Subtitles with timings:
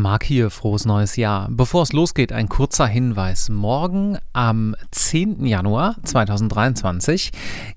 [0.00, 1.48] Marc hier, frohes neues Jahr.
[1.50, 3.48] Bevor es losgeht, ein kurzer Hinweis.
[3.48, 5.46] Morgen am 10.
[5.46, 7.32] Januar 2023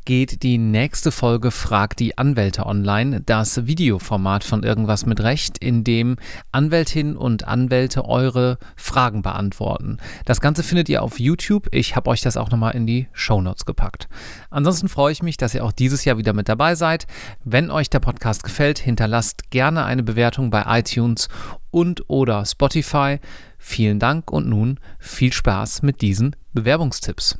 [0.05, 5.83] geht die nächste Folge Frag die Anwälte online, das Videoformat von Irgendwas mit Recht, in
[5.83, 6.17] dem
[6.51, 9.97] Anwältinnen und Anwälte eure Fragen beantworten.
[10.25, 11.67] Das Ganze findet ihr auf YouTube.
[11.71, 14.07] Ich habe euch das auch nochmal in die Shownotes gepackt.
[14.49, 17.07] Ansonsten freue ich mich, dass ihr auch dieses Jahr wieder mit dabei seid.
[17.43, 21.29] Wenn euch der Podcast gefällt, hinterlasst gerne eine Bewertung bei iTunes
[21.71, 23.19] und oder Spotify.
[23.57, 27.37] Vielen Dank und nun viel Spaß mit diesen Bewerbungstipps.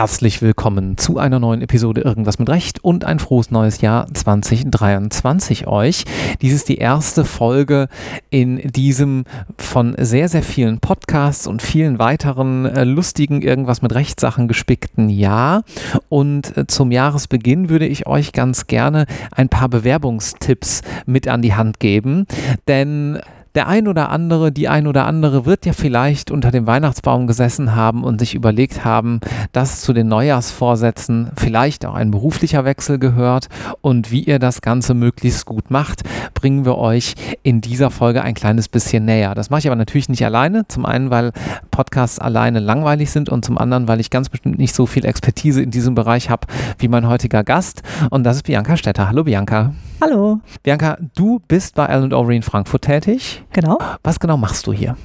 [0.00, 5.66] Herzlich willkommen zu einer neuen Episode Irgendwas mit Recht und ein frohes neues Jahr 2023
[5.66, 6.06] euch.
[6.40, 7.88] Dies ist die erste Folge
[8.30, 9.24] in diesem
[9.58, 15.64] von sehr, sehr vielen Podcasts und vielen weiteren äh, lustigen Irgendwas mit Rechtssachen gespickten Jahr.
[16.08, 21.52] Und äh, zum Jahresbeginn würde ich euch ganz gerne ein paar Bewerbungstipps mit an die
[21.52, 22.24] Hand geben,
[22.68, 23.20] denn
[23.54, 27.74] der ein oder andere, die ein oder andere wird ja vielleicht unter dem Weihnachtsbaum gesessen
[27.74, 29.20] haben und sich überlegt haben,
[29.52, 33.48] dass zu den Neujahrsvorsätzen vielleicht auch ein beruflicher Wechsel gehört
[33.80, 36.02] und wie ihr das Ganze möglichst gut macht,
[36.34, 39.34] bringen wir euch in dieser Folge ein kleines bisschen näher.
[39.34, 40.66] Das mache ich aber natürlich nicht alleine.
[40.68, 41.32] Zum einen, weil
[41.70, 45.62] Podcasts alleine langweilig sind und zum anderen, weil ich ganz bestimmt nicht so viel Expertise
[45.62, 46.46] in diesem Bereich habe
[46.78, 47.82] wie mein heutiger Gast.
[48.10, 49.08] Und das ist Bianca Stetter.
[49.08, 49.72] Hallo Bianca.
[50.02, 50.40] Hallo.
[50.62, 53.44] Bianca, du bist bei L&O in Frankfurt tätig.
[53.52, 53.78] Genau.
[54.02, 54.96] Was genau machst du hier?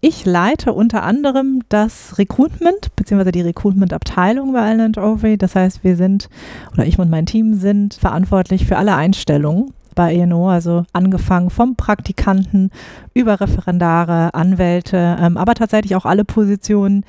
[0.00, 3.32] Ich leite unter anderem das Recruitment bzw.
[3.32, 5.36] die Recruitment-Abteilung bei Island Overy.
[5.36, 6.28] Das heißt, wir sind
[6.72, 11.74] oder ich und mein Team sind verantwortlich für alle Einstellungen bei ENO, also angefangen vom
[11.74, 12.70] Praktikanten
[13.14, 17.04] über Referendare, Anwälte, ähm, aber tatsächlich auch alle Positionen,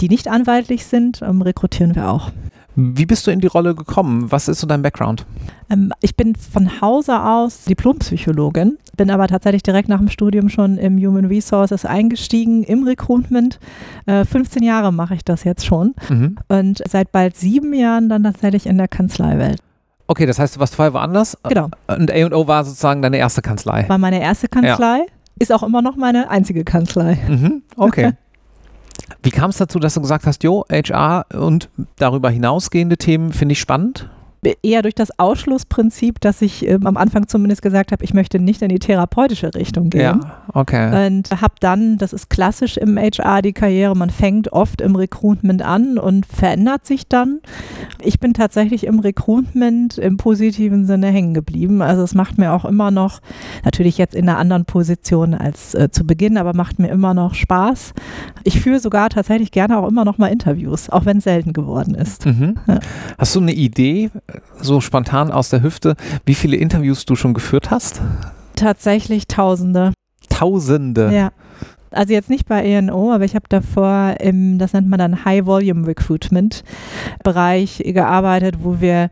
[0.00, 2.32] die nicht anwaltlich sind, ähm, rekrutieren wir auch.
[2.76, 4.30] Wie bist du in die Rolle gekommen?
[4.30, 5.26] Was ist so dein Background?
[5.70, 10.78] Ähm, ich bin von Hause aus Diplompsychologin, bin aber tatsächlich direkt nach dem Studium schon
[10.78, 13.58] im Human Resources eingestiegen, im Recruitment.
[14.06, 16.36] Äh, 15 Jahre mache ich das jetzt schon mhm.
[16.48, 19.60] und seit bald sieben Jahren dann tatsächlich in der Kanzleiwelt.
[20.06, 21.38] Okay, das heißt, du warst vorher woanders?
[21.48, 21.70] Genau.
[21.86, 23.88] Und A&O war sozusagen deine erste Kanzlei?
[23.88, 25.04] War meine erste Kanzlei, ja.
[25.38, 27.18] ist auch immer noch meine einzige Kanzlei.
[27.28, 27.62] Mhm.
[27.76, 28.12] Okay.
[29.22, 33.52] Wie kam es dazu, dass du gesagt hast, jo, HR und darüber hinausgehende Themen finde
[33.52, 34.08] ich spannend?
[34.62, 38.62] Eher durch das Ausschlussprinzip, dass ich ähm, am Anfang zumindest gesagt habe, ich möchte nicht
[38.62, 40.00] in die therapeutische Richtung gehen.
[40.00, 41.06] Ja, okay.
[41.06, 45.62] Und habe dann, das ist klassisch im HR die Karriere, man fängt oft im Recruitment
[45.62, 47.40] an und verändert sich dann.
[48.02, 51.82] Ich bin tatsächlich im Recruitment im positiven Sinne hängen geblieben.
[51.82, 53.20] Also es macht mir auch immer noch,
[53.64, 57.34] natürlich jetzt in einer anderen Position als äh, zu Beginn, aber macht mir immer noch
[57.34, 57.92] Spaß.
[58.44, 61.94] Ich führe sogar tatsächlich gerne auch immer noch mal Interviews, auch wenn es selten geworden
[61.94, 62.24] ist.
[62.24, 62.56] Mhm.
[62.66, 62.80] Ja.
[63.18, 64.10] Hast du eine Idee,
[64.60, 68.00] so spontan aus der Hüfte, wie viele Interviews du schon geführt hast?
[68.56, 69.92] Tatsächlich Tausende.
[70.28, 71.12] Tausende?
[71.14, 71.32] Ja.
[71.90, 75.44] Also jetzt nicht bei ENO, aber ich habe davor im, das nennt man dann High
[75.46, 76.62] Volume Recruitment
[77.24, 79.10] Bereich gearbeitet, wo wir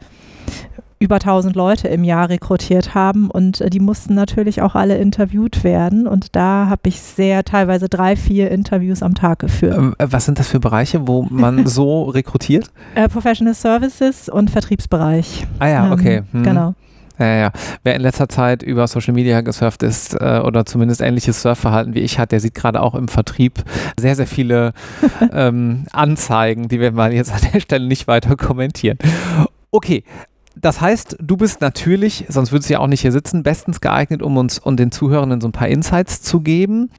[0.98, 5.64] über 1000 Leute im Jahr rekrutiert haben und äh, die mussten natürlich auch alle interviewt
[5.64, 9.76] werden und da habe ich sehr teilweise drei, vier Interviews am Tag geführt.
[9.76, 12.70] Ähm, äh, was sind das für Bereiche, wo man so rekrutiert?
[12.94, 15.46] Äh, Professional Services und Vertriebsbereich.
[15.58, 16.18] Ah ja, okay.
[16.18, 16.42] Ähm, hm.
[16.42, 16.74] Genau.
[17.18, 17.52] Ja, ja.
[17.82, 22.00] Wer in letzter Zeit über Social Media gesurft ist äh, oder zumindest ähnliches Surfverhalten wie
[22.00, 23.64] ich hat, der sieht gerade auch im Vertrieb
[23.98, 24.72] sehr, sehr viele
[25.32, 28.98] ähm, Anzeigen, die wir mal jetzt an der Stelle nicht weiter kommentieren.
[29.70, 30.04] Okay,
[30.60, 34.22] das heißt, du bist natürlich, sonst würdest du ja auch nicht hier sitzen, bestens geeignet,
[34.22, 36.90] um uns und den Zuhörenden so ein paar Insights zu geben.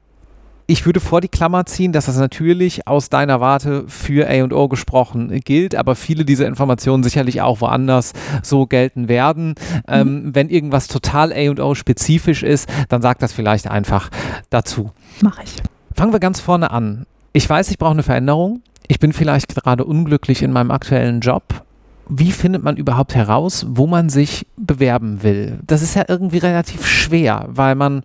[0.66, 5.40] Ich würde vor die Klammer ziehen, dass das natürlich aus deiner Warte für A&O gesprochen
[5.40, 8.12] gilt, aber viele dieser Informationen sicherlich auch woanders
[8.42, 9.48] so gelten werden.
[9.48, 9.82] Mhm.
[9.88, 14.10] Ähm, wenn irgendwas total A&O spezifisch ist, dann sag das vielleicht einfach
[14.48, 14.92] dazu.
[15.22, 15.56] Mach ich.
[15.96, 17.04] Fangen wir ganz vorne an.
[17.32, 18.62] Ich weiß, ich brauche eine Veränderung.
[18.86, 21.64] Ich bin vielleicht gerade unglücklich in meinem aktuellen Job
[22.10, 25.60] wie findet man überhaupt heraus, wo man sich bewerben will?
[25.66, 28.02] Das ist ja irgendwie relativ schwer, weil man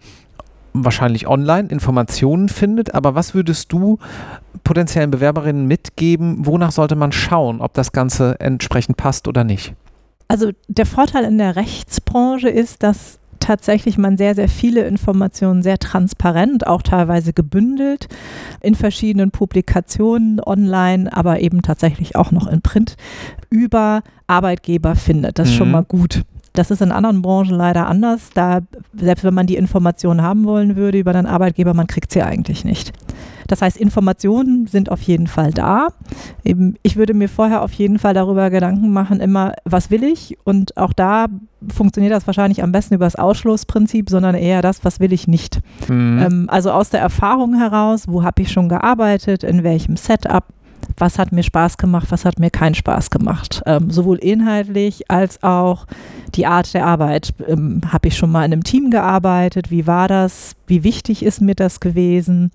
[0.74, 3.98] wahrscheinlich online Informationen findet, aber was würdest du
[4.64, 6.46] potenziellen Bewerberinnen mitgeben?
[6.46, 9.74] Wonach sollte man schauen, ob das Ganze entsprechend passt oder nicht?
[10.28, 15.78] Also der Vorteil in der Rechtsbranche ist, dass tatsächlich man sehr, sehr viele Informationen sehr
[15.78, 18.08] transparent, auch teilweise gebündelt
[18.62, 22.96] in verschiedenen Publikationen online, aber eben tatsächlich auch noch in Print
[23.52, 25.38] über Arbeitgeber findet.
[25.38, 25.58] Das ist mhm.
[25.58, 26.24] schon mal gut.
[26.56, 28.30] Das ist in anderen Branchen leider anders.
[28.34, 28.62] Da,
[28.94, 32.66] selbst wenn man die Informationen haben wollen würde über den Arbeitgeber, man kriegt sie eigentlich
[32.66, 32.94] nicht.
[33.48, 35.90] Das heißt, Informationen sind auf jeden Fall da.
[36.82, 40.38] Ich würde mir vorher auf jeden Fall darüber Gedanken machen, immer, was will ich?
[40.44, 41.28] Und auch da
[41.72, 45.60] funktioniert das wahrscheinlich am besten über das Ausschlussprinzip, sondern eher das, was will ich nicht.
[45.88, 46.20] Mhm.
[46.20, 50.46] Ähm, also aus der Erfahrung heraus, wo habe ich schon gearbeitet, in welchem Setup,
[50.98, 53.62] was hat mir Spaß gemacht, was hat mir keinen Spaß gemacht.
[53.66, 55.86] Ähm, sowohl inhaltlich als auch
[56.36, 57.34] die Art der Arbeit.
[57.48, 59.72] Ähm, Habe ich schon mal in einem Team gearbeitet?
[59.72, 60.56] Wie war das?
[60.68, 62.52] Wie wichtig ist mir das gewesen?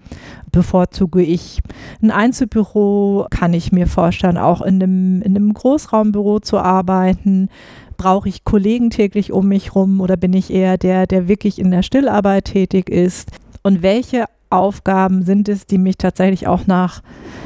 [0.52, 1.60] Bevorzuge ich
[2.02, 3.26] ein Einzelbüro?
[3.30, 7.48] Kann ich mir vorstellen, auch in einem, in einem Großraumbüro zu arbeiten?
[7.96, 11.70] Brauche ich Kollegen täglich um mich rum oder bin ich eher der, der wirklich in
[11.70, 13.30] der Stillarbeit tätig ist?
[13.62, 17.02] Und welche Aufgaben sind es, die mich tatsächlich auch nach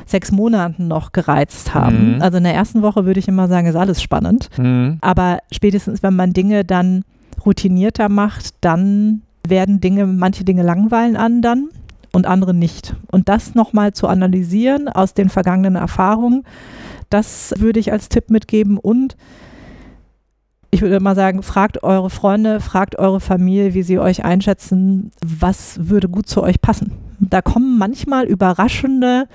[0.06, 2.17] sechs Monaten noch gereizt haben.
[2.17, 2.23] Mhm.
[2.23, 4.49] Also in der ersten Woche würde ich immer sagen, ist alles spannend.
[4.59, 4.99] Mhm.
[5.01, 7.05] Aber spätestens, wenn man Dinge dann
[7.45, 11.69] routinierter macht, dann werden Dinge, manche Dinge langweilen an dann
[12.12, 12.97] und andere nicht.
[13.11, 16.45] Und das nochmal zu analysieren aus den vergangenen Erfahrungen,
[17.11, 19.17] das würde ich als Tipp mitgeben und
[20.75, 25.88] ich würde mal sagen, fragt eure Freunde, fragt eure Familie, wie sie euch einschätzen, was
[25.88, 26.91] würde gut zu euch passen.
[27.21, 29.29] Da kommen manchmal überraschende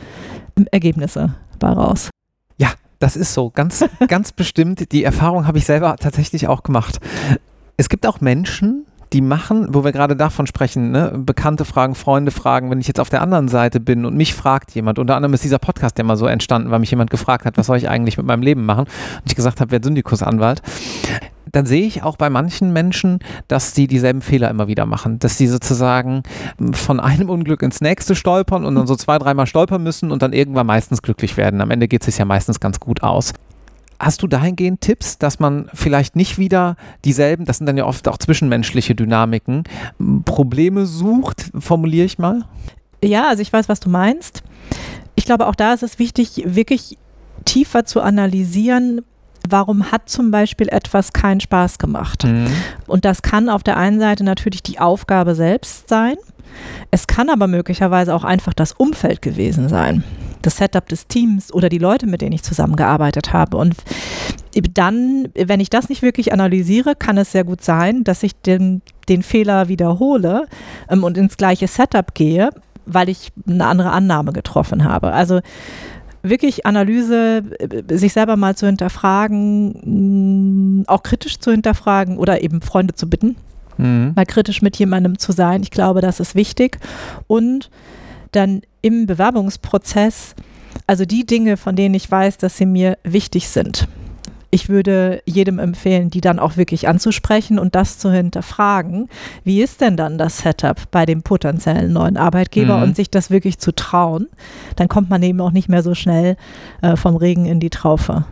[0.71, 2.09] Ergebnisse bei raus.
[2.57, 4.91] Ja, das ist so, ganz, ganz bestimmt.
[4.91, 7.00] Die Erfahrung habe ich selber tatsächlich auch gemacht.
[7.77, 11.13] Es gibt auch Menschen, die machen, wo wir gerade davon sprechen, ne?
[11.17, 14.71] Bekannte fragen, Freunde fragen, wenn ich jetzt auf der anderen Seite bin und mich fragt
[14.75, 17.57] jemand, unter anderem ist dieser Podcast ja mal so entstanden, weil mich jemand gefragt hat,
[17.57, 18.85] was soll ich eigentlich mit meinem Leben machen?
[18.85, 20.61] Und ich gesagt habe, wer Syndikusanwalt
[21.51, 25.38] dann sehe ich auch bei manchen Menschen, dass die dieselben Fehler immer wieder machen, dass
[25.38, 26.23] die sozusagen
[26.73, 30.33] von einem Unglück ins nächste stolpern und dann so zwei, dreimal stolpern müssen und dann
[30.33, 31.61] irgendwann meistens glücklich werden.
[31.61, 33.33] Am Ende geht es sich ja meistens ganz gut aus.
[34.00, 38.07] Hast du dahingehend Tipps, dass man vielleicht nicht wieder dieselben, das sind dann ja oft
[38.07, 39.63] auch zwischenmenschliche Dynamiken,
[40.24, 42.46] Probleme sucht, formuliere ich mal?
[43.04, 44.44] Ja, also ich weiß, was du meinst.
[45.16, 46.98] Ich glaube, auch da ist es wichtig, wirklich
[47.44, 49.01] tiefer zu analysieren,
[49.50, 52.24] warum hat zum Beispiel etwas keinen Spaß gemacht.
[52.24, 52.48] Mhm.
[52.88, 56.16] Und das kann auf der einen Seite natürlich die Aufgabe selbst sein.
[56.92, 60.04] Es kann aber möglicherweise auch einfach das Umfeld gewesen sein
[60.41, 63.57] das Setup des Teams oder die Leute, mit denen ich zusammengearbeitet habe.
[63.57, 63.75] Und
[64.74, 68.81] dann, wenn ich das nicht wirklich analysiere, kann es sehr gut sein, dass ich den,
[69.07, 70.47] den Fehler wiederhole
[70.89, 72.50] ähm, und ins gleiche Setup gehe,
[72.86, 75.13] weil ich eine andere Annahme getroffen habe.
[75.13, 75.41] Also
[76.21, 82.95] wirklich Analyse, äh, sich selber mal zu hinterfragen, auch kritisch zu hinterfragen oder eben Freunde
[82.95, 83.35] zu bitten,
[83.77, 84.13] mhm.
[84.15, 85.62] mal kritisch mit jemandem zu sein.
[85.63, 86.80] Ich glaube, das ist wichtig.
[87.27, 87.69] Und
[88.31, 90.36] dann im Bewerbungsprozess,
[90.88, 93.88] also die Dinge, von denen ich weiß, dass sie mir wichtig sind.
[94.52, 99.08] Ich würde jedem empfehlen, die dann auch wirklich anzusprechen und das zu hinterfragen.
[99.44, 102.84] Wie ist denn dann das Setup bei dem potenziellen neuen Arbeitgeber mhm.
[102.84, 104.28] und sich das wirklich zu trauen?
[104.76, 106.36] Dann kommt man eben auch nicht mehr so schnell
[106.81, 108.26] äh, vom Regen in die Traufe.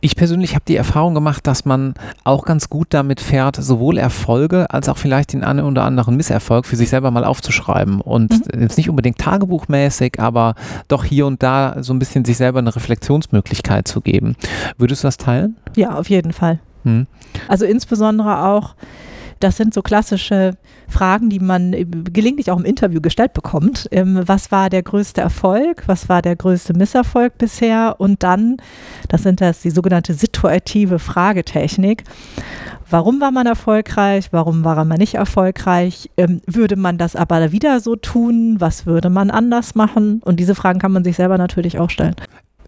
[0.00, 4.70] Ich persönlich habe die Erfahrung gemacht, dass man auch ganz gut damit fährt, sowohl Erfolge
[4.70, 8.00] als auch vielleicht den einen oder anderen Misserfolg für sich selber mal aufzuschreiben.
[8.00, 8.62] Und mhm.
[8.62, 10.54] jetzt nicht unbedingt tagebuchmäßig, aber
[10.86, 14.36] doch hier und da so ein bisschen sich selber eine Reflexionsmöglichkeit zu geben.
[14.76, 15.56] Würdest du das teilen?
[15.74, 16.60] Ja, auf jeden Fall.
[16.84, 17.06] Mhm.
[17.48, 18.74] Also insbesondere auch
[19.40, 20.56] das sind so klassische
[20.88, 23.88] Fragen, die man äh, gelegentlich auch im Interview gestellt bekommt.
[23.90, 25.84] Ähm, was war der größte Erfolg?
[25.86, 27.96] Was war der größte Misserfolg bisher?
[27.98, 28.56] Und dann,
[29.08, 32.04] das sind das die sogenannte situative Fragetechnik.
[32.90, 34.28] Warum war man erfolgreich?
[34.32, 36.10] Warum war man nicht erfolgreich?
[36.16, 38.56] Ähm, würde man das aber wieder so tun?
[38.60, 40.22] Was würde man anders machen?
[40.24, 42.16] Und diese Fragen kann man sich selber natürlich auch stellen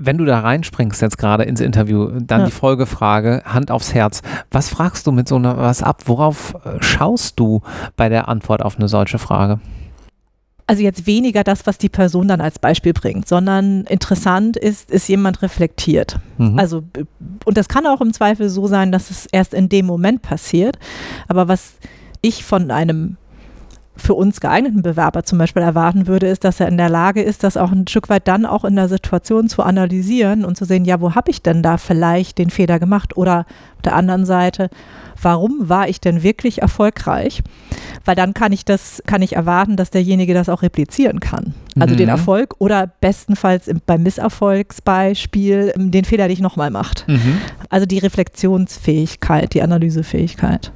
[0.00, 2.46] wenn du da reinspringst jetzt gerade ins Interview, dann ja.
[2.46, 4.22] die Folgefrage, Hand aufs Herz.
[4.50, 6.02] Was fragst du mit so einer was ab?
[6.06, 7.60] Worauf äh, schaust du
[7.96, 9.60] bei der Antwort auf eine solche Frage?
[10.66, 15.08] Also jetzt weniger das, was die Person dann als Beispiel bringt, sondern interessant ist, ist
[15.08, 16.20] jemand reflektiert.
[16.38, 16.58] Mhm.
[16.58, 16.84] Also,
[17.44, 20.78] und das kann auch im Zweifel so sein, dass es erst in dem Moment passiert.
[21.26, 21.74] Aber was
[22.22, 23.16] ich von einem
[23.96, 27.44] für uns geeigneten Bewerber zum Beispiel erwarten würde, ist, dass er in der Lage ist,
[27.44, 30.84] das auch ein Stück weit dann auch in der Situation zu analysieren und zu sehen,
[30.84, 33.16] ja, wo habe ich denn da vielleicht den Fehler gemacht?
[33.16, 33.40] Oder
[33.76, 34.70] auf der anderen Seite,
[35.20, 37.42] warum war ich denn wirklich erfolgreich?
[38.04, 41.54] Weil dann kann ich das, kann ich erwarten, dass derjenige das auch replizieren kann.
[41.78, 41.98] Also mhm.
[41.98, 47.06] den Erfolg oder bestenfalls im, beim Misserfolgsbeispiel den Fehler nicht nochmal macht.
[47.06, 47.38] Mhm.
[47.68, 50.72] Also die Reflexionsfähigkeit, die Analysefähigkeit.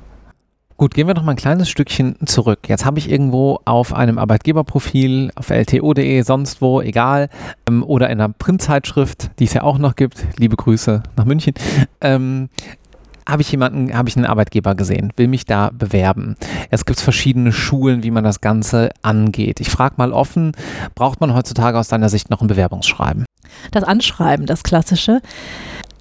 [0.85, 2.69] Gut, gehen wir noch mal ein kleines Stückchen zurück.
[2.69, 7.31] Jetzt habe ich irgendwo auf einem Arbeitgeberprofil, auf lto.de, sonst wo, egal,
[7.67, 11.55] ähm, oder in einer Printzeitschrift, die es ja auch noch gibt, liebe Grüße nach München,
[12.03, 12.51] ähm,
[13.27, 16.37] habe ich jemanden, habe ich einen Arbeitgeber gesehen, will mich da bewerben.
[16.71, 19.61] Es gibt verschiedene Schulen, wie man das Ganze angeht.
[19.61, 20.53] Ich frage mal offen,
[20.95, 23.25] braucht man heutzutage aus deiner Sicht noch ein Bewerbungsschreiben?
[23.71, 25.23] Das Anschreiben, das klassische.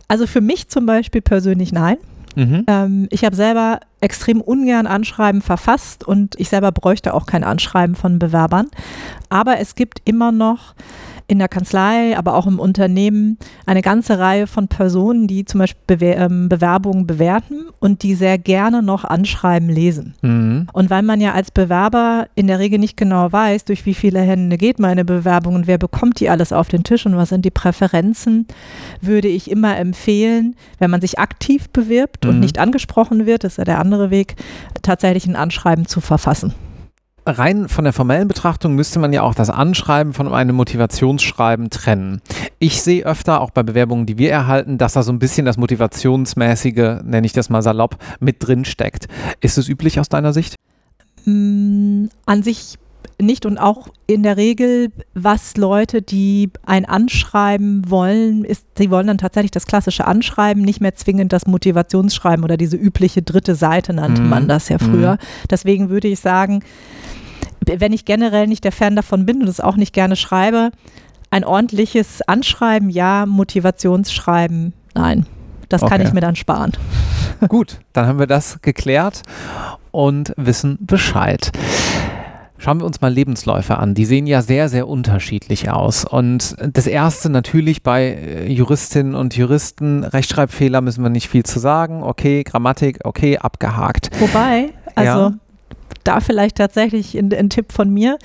[0.10, 1.96] Also für mich zum Beispiel persönlich nein.
[2.36, 2.66] Mhm.
[2.68, 7.96] Ähm, ich habe selber extrem ungern Anschreiben verfasst und ich selber bräuchte auch kein Anschreiben
[7.96, 8.68] von Bewerbern.
[9.30, 10.74] Aber es gibt immer noch
[11.28, 15.82] in der Kanzlei, aber auch im Unternehmen eine ganze Reihe von Personen, die zum Beispiel
[15.88, 20.16] Bewer ähm, Bewerbungen bewerten und die sehr gerne noch Anschreiben lesen.
[20.22, 20.68] Mhm.
[20.74, 24.22] Und weil man ja als Bewerber in der Regel nicht genau weiß, durch wie viele
[24.22, 27.46] Hände geht meine Bewerbung und wer bekommt die alles auf den Tisch und was sind
[27.46, 28.48] die Präferenzen,
[29.02, 32.32] würde ich immer empfehlen, wenn man sich aktiv bewirbt mhm.
[32.32, 34.36] und nicht angesprochen wird, das ist ja der andere Weg,
[34.82, 36.54] tatsächlich ein Anschreiben zu verfassen
[37.26, 42.22] rein von der formellen Betrachtung müsste man ja auch das Anschreiben von einem Motivationsschreiben trennen.
[42.60, 45.58] Ich sehe öfter auch bei Bewerbungen, die wir erhalten, dass da so ein bisschen das
[45.58, 49.08] Motivationsmäßige, nenne ich das mal salopp, mit drin steckt.
[49.42, 50.56] Ist es üblich aus deiner Sicht?
[51.26, 52.78] Mm, an sich
[53.22, 59.08] nicht und auch in der Regel, was Leute, die ein Anschreiben wollen, ist, sie wollen
[59.08, 63.94] dann tatsächlich das klassische Anschreiben, nicht mehr zwingend das Motivationsschreiben oder diese übliche dritte Seite
[63.94, 64.30] nannte mhm.
[64.30, 65.14] man das ja früher.
[65.14, 65.48] Mhm.
[65.50, 66.64] Deswegen würde ich sagen,
[67.66, 70.72] wenn ich generell nicht der Fan davon bin und es auch nicht gerne schreibe,
[71.30, 75.26] ein ordentliches Anschreiben, ja, Motivationsschreiben, nein.
[75.70, 75.92] Das okay.
[75.92, 76.74] kann ich mir dann sparen.
[77.48, 79.24] Gut, dann haben wir das geklärt
[79.92, 81.52] und wissen Bescheid.
[82.64, 83.94] Schauen wir uns mal Lebensläufe an.
[83.94, 86.06] Die sehen ja sehr, sehr unterschiedlich aus.
[86.06, 91.60] Und das erste natürlich bei äh, Juristinnen und Juristen, Rechtschreibfehler müssen wir nicht viel zu
[91.60, 92.04] sagen.
[92.04, 94.10] Okay, Grammatik, okay, abgehakt.
[94.20, 95.34] Wobei, also ja
[96.04, 98.18] da vielleicht tatsächlich ein, ein Tipp von mir.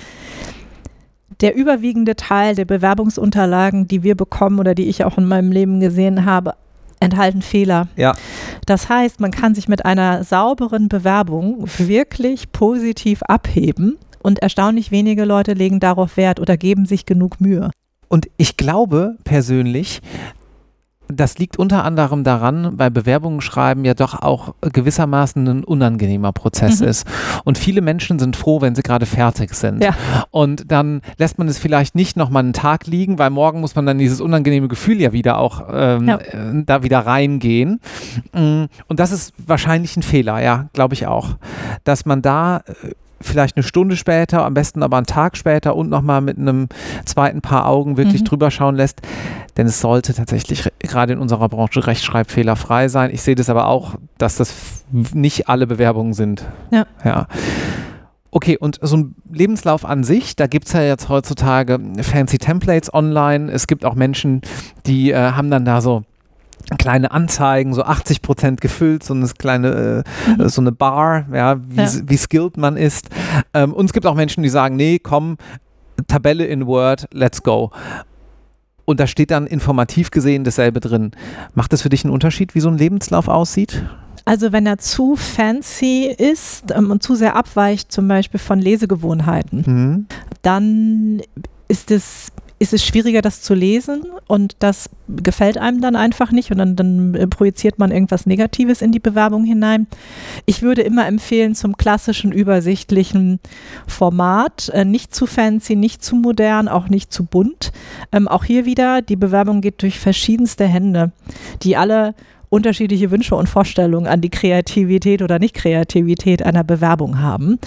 [1.41, 5.79] Der überwiegende Teil der Bewerbungsunterlagen, die wir bekommen oder die ich auch in meinem Leben
[5.79, 6.55] gesehen habe,
[7.01, 7.87] enthalten Fehler.
[7.95, 8.15] Ja.
[8.67, 15.25] Das heißt, man kann sich mit einer sauberen Bewerbung wirklich positiv abheben und erstaunlich wenige
[15.25, 17.71] Leute legen darauf Wert oder geben sich genug Mühe.
[18.09, 20.03] Und ich glaube persönlich,
[21.09, 26.81] das liegt unter anderem daran, weil Bewerbungen schreiben ja doch auch gewissermaßen ein unangenehmer Prozess
[26.81, 26.89] mhm.
[26.89, 27.07] ist.
[27.45, 29.83] Und viele Menschen sind froh, wenn sie gerade fertig sind.
[29.83, 29.95] Ja.
[30.31, 33.87] Und dann lässt man es vielleicht nicht nochmal einen Tag liegen, weil morgen muss man
[33.87, 36.17] dann dieses unangenehme Gefühl ja wieder auch ähm, ja.
[36.19, 37.81] Äh, da wieder reingehen.
[38.35, 41.39] Mm, und das ist wahrscheinlich ein Fehler, ja, glaube ich auch.
[41.85, 45.89] Dass man da äh, vielleicht eine Stunde später, am besten aber einen Tag später und
[45.89, 46.69] nochmal mit einem
[47.05, 48.27] zweiten Paar Augen wirklich mhm.
[48.27, 49.01] drüber schauen lässt.
[49.57, 53.11] Denn es sollte tatsächlich gerade in unserer Branche rechtschreibfehlerfrei sein.
[53.13, 56.45] Ich sehe das aber auch, dass das nicht alle Bewerbungen sind.
[56.71, 56.87] Ja.
[57.05, 57.27] ja.
[58.31, 62.93] Okay, und so ein Lebenslauf an sich, da gibt es ja jetzt heutzutage fancy Templates
[62.93, 63.51] online.
[63.51, 64.43] Es gibt auch Menschen,
[64.87, 66.05] die äh, haben dann da so
[66.77, 70.49] kleine Anzeigen, so 80 Prozent gefüllt, so eine kleine, äh, mhm.
[70.49, 71.91] so eine Bar, ja, wie, ja.
[72.05, 73.09] wie skilled man ist.
[73.55, 75.39] Ähm, und es gibt auch Menschen, die sagen, nee, komm,
[76.07, 77.71] Tabelle in Word, let's go.
[78.85, 81.13] Und da steht dann informativ gesehen dasselbe drin.
[81.55, 83.83] Macht das für dich einen Unterschied, wie so ein Lebenslauf aussieht?
[84.25, 89.65] Also wenn er zu fancy ist ähm, und zu sehr abweicht, zum Beispiel von Lesegewohnheiten,
[89.67, 90.07] mhm.
[90.43, 91.23] dann
[91.69, 96.51] ist es ist es schwieriger, das zu lesen und das gefällt einem dann einfach nicht
[96.51, 99.87] und dann, dann äh, projiziert man irgendwas Negatives in die Bewerbung hinein.
[100.45, 103.39] Ich würde immer empfehlen zum klassischen übersichtlichen
[103.87, 107.73] Format, äh, nicht zu fancy, nicht zu modern, auch nicht zu bunt.
[108.13, 111.13] Ähm, auch hier wieder, die Bewerbung geht durch verschiedenste Hände,
[111.63, 112.15] die alle
[112.51, 117.59] unterschiedliche Wünsche und Vorstellungen an die Kreativität oder Nicht-Kreativität einer Bewerbung haben.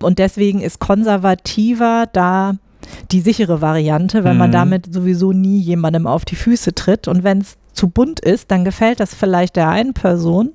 [0.00, 2.54] Und deswegen ist konservativer da
[3.10, 4.38] die sichere Variante, weil mhm.
[4.38, 7.08] man damit sowieso nie jemandem auf die Füße tritt.
[7.08, 10.52] Und wenn es zu bunt ist, dann gefällt das vielleicht der einen Person,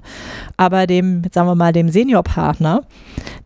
[0.58, 2.84] aber dem, sagen wir mal, dem Seniorpartner,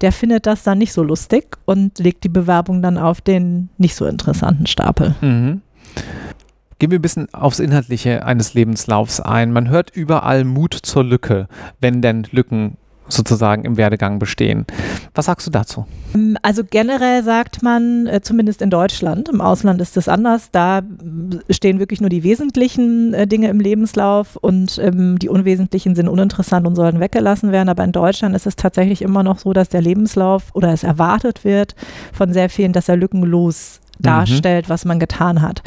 [0.02, 3.96] der findet das dann nicht so lustig und legt die Bewerbung dann auf den nicht
[3.96, 5.16] so interessanten Stapel.
[5.22, 5.62] Mhm.
[6.80, 9.52] Gehen wir ein bisschen aufs Inhaltliche eines Lebenslaufs ein.
[9.52, 11.48] Man hört überall Mut zur Lücke,
[11.80, 12.78] wenn denn Lücken
[13.10, 14.66] sozusagen im Werdegang bestehen.
[15.14, 15.86] Was sagst du dazu?
[16.14, 20.82] Ähm, also generell sagt man, äh, zumindest in Deutschland, im Ausland ist das anders, da
[21.50, 26.68] stehen wirklich nur die wesentlichen äh, Dinge im Lebenslauf und ähm, die unwesentlichen sind uninteressant
[26.68, 27.70] und sollen weggelassen werden.
[27.70, 31.44] Aber in Deutschland ist es tatsächlich immer noch so, dass der Lebenslauf oder es erwartet
[31.44, 31.76] wird
[32.14, 34.04] von sehr vielen, dass er lückenlos mhm.
[34.04, 34.70] darstellt, mhm.
[34.70, 35.62] was man getan hat.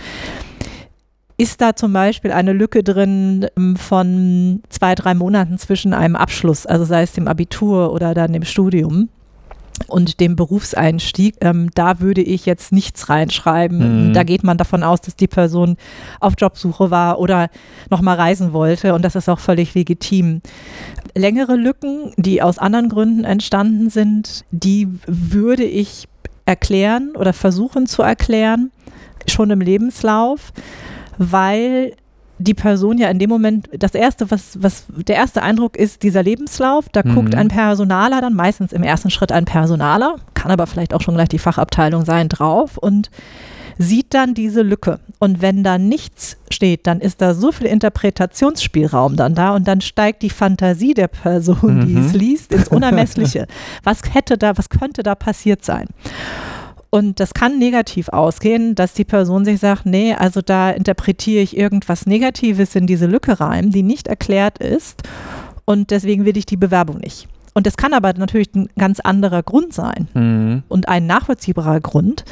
[1.41, 6.67] Ist da zum Beispiel eine Lücke drin ähm, von zwei, drei Monaten zwischen einem Abschluss,
[6.67, 9.09] also sei es dem Abitur oder dann dem Studium?
[9.87, 14.09] und dem Berufseinstieg, ähm, da würde ich jetzt nichts reinschreiben.
[14.09, 14.13] Mhm.
[14.13, 15.79] Da geht man davon aus, dass die Person
[16.21, 17.49] auf Jobsuche war oder
[17.89, 20.43] nochmal reisen wollte und das ist auch völlig legitim.
[21.15, 26.07] Längere Lücken, die aus anderen Gründen entstanden sind, die würde ich
[26.45, 28.71] erklären oder versuchen zu erklären,
[29.27, 30.53] schon im Lebenslauf,
[31.21, 31.93] weil
[32.39, 36.23] die Person ja in dem Moment, das erste, was, was der erste Eindruck ist, dieser
[36.23, 37.15] Lebenslauf, da Mhm.
[37.15, 41.15] guckt ein Personaler dann meistens im ersten Schritt ein Personaler, kann aber vielleicht auch schon
[41.17, 43.11] gleich die Fachabteilung sein, drauf und
[43.77, 45.01] sieht dann diese Lücke.
[45.19, 49.83] Und wenn da nichts steht, dann ist da so viel Interpretationsspielraum dann da und dann
[49.83, 52.07] steigt die Fantasie der Person, die Mhm.
[52.07, 53.47] es liest, ins Unermessliche.
[53.85, 55.89] was hätte da, was könnte da passiert sein?
[56.91, 61.57] Und das kann negativ ausgehen, dass die Person sich sagt, nee, also da interpretiere ich
[61.57, 65.03] irgendwas Negatives in diese Lücke rein, die nicht erklärt ist
[65.65, 67.29] und deswegen will ich die Bewerbung nicht.
[67.55, 70.63] Und das kann aber natürlich ein ganz anderer Grund sein Mhm.
[70.69, 72.25] und ein nachvollziehbarer Grund.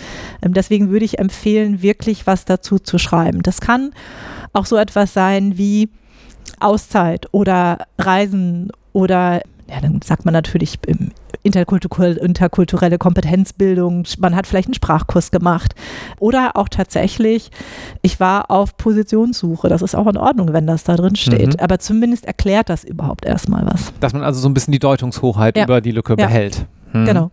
[0.43, 3.43] Ähm, Deswegen würde ich empfehlen, wirklich was dazu zu schreiben.
[3.43, 3.91] Das kann
[4.53, 5.89] auch so etwas sein wie
[6.61, 10.79] Auszeit oder Reisen oder, ja, dann sagt man natürlich
[11.43, 14.05] interkulturell, interkulturelle Kompetenzbildung.
[14.19, 15.75] Man hat vielleicht einen Sprachkurs gemacht
[16.19, 17.51] oder auch tatsächlich,
[18.03, 19.69] ich war auf Positionssuche.
[19.69, 21.55] Das ist auch in Ordnung, wenn das da drin steht.
[21.55, 21.61] Mhm.
[21.61, 23.93] Aber zumindest erklärt das überhaupt erstmal was.
[24.01, 25.65] Dass man also so ein bisschen die Deutungshoheit Ja.
[25.65, 26.27] über die Lücke Ja.
[26.27, 26.67] behält.
[26.93, 27.05] Mhm.
[27.05, 27.31] Genau.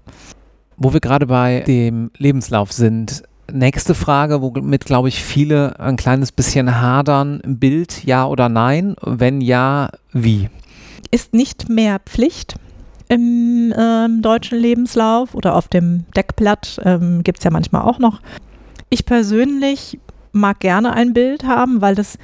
[0.78, 3.24] Wo wir gerade bei dem Lebenslauf sind.
[3.52, 7.42] Nächste Frage, womit, glaube ich, viele ein kleines bisschen hadern.
[7.46, 8.96] Bild, ja oder nein?
[9.02, 10.50] Wenn ja, wie?
[11.12, 12.56] Ist nicht mehr Pflicht
[13.08, 16.82] im ähm, deutschen Lebenslauf oder auf dem Deckblatt.
[16.84, 18.22] Ähm, Gibt es ja manchmal auch noch.
[18.90, 20.00] Ich persönlich
[20.32, 22.18] mag gerne ein Bild haben, weil das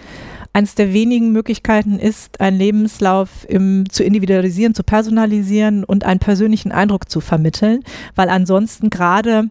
[0.54, 6.72] eines der wenigen Möglichkeiten ist, einen Lebenslauf im, zu individualisieren, zu personalisieren und einen persönlichen
[6.72, 7.84] Eindruck zu vermitteln,
[8.16, 9.50] weil ansonsten gerade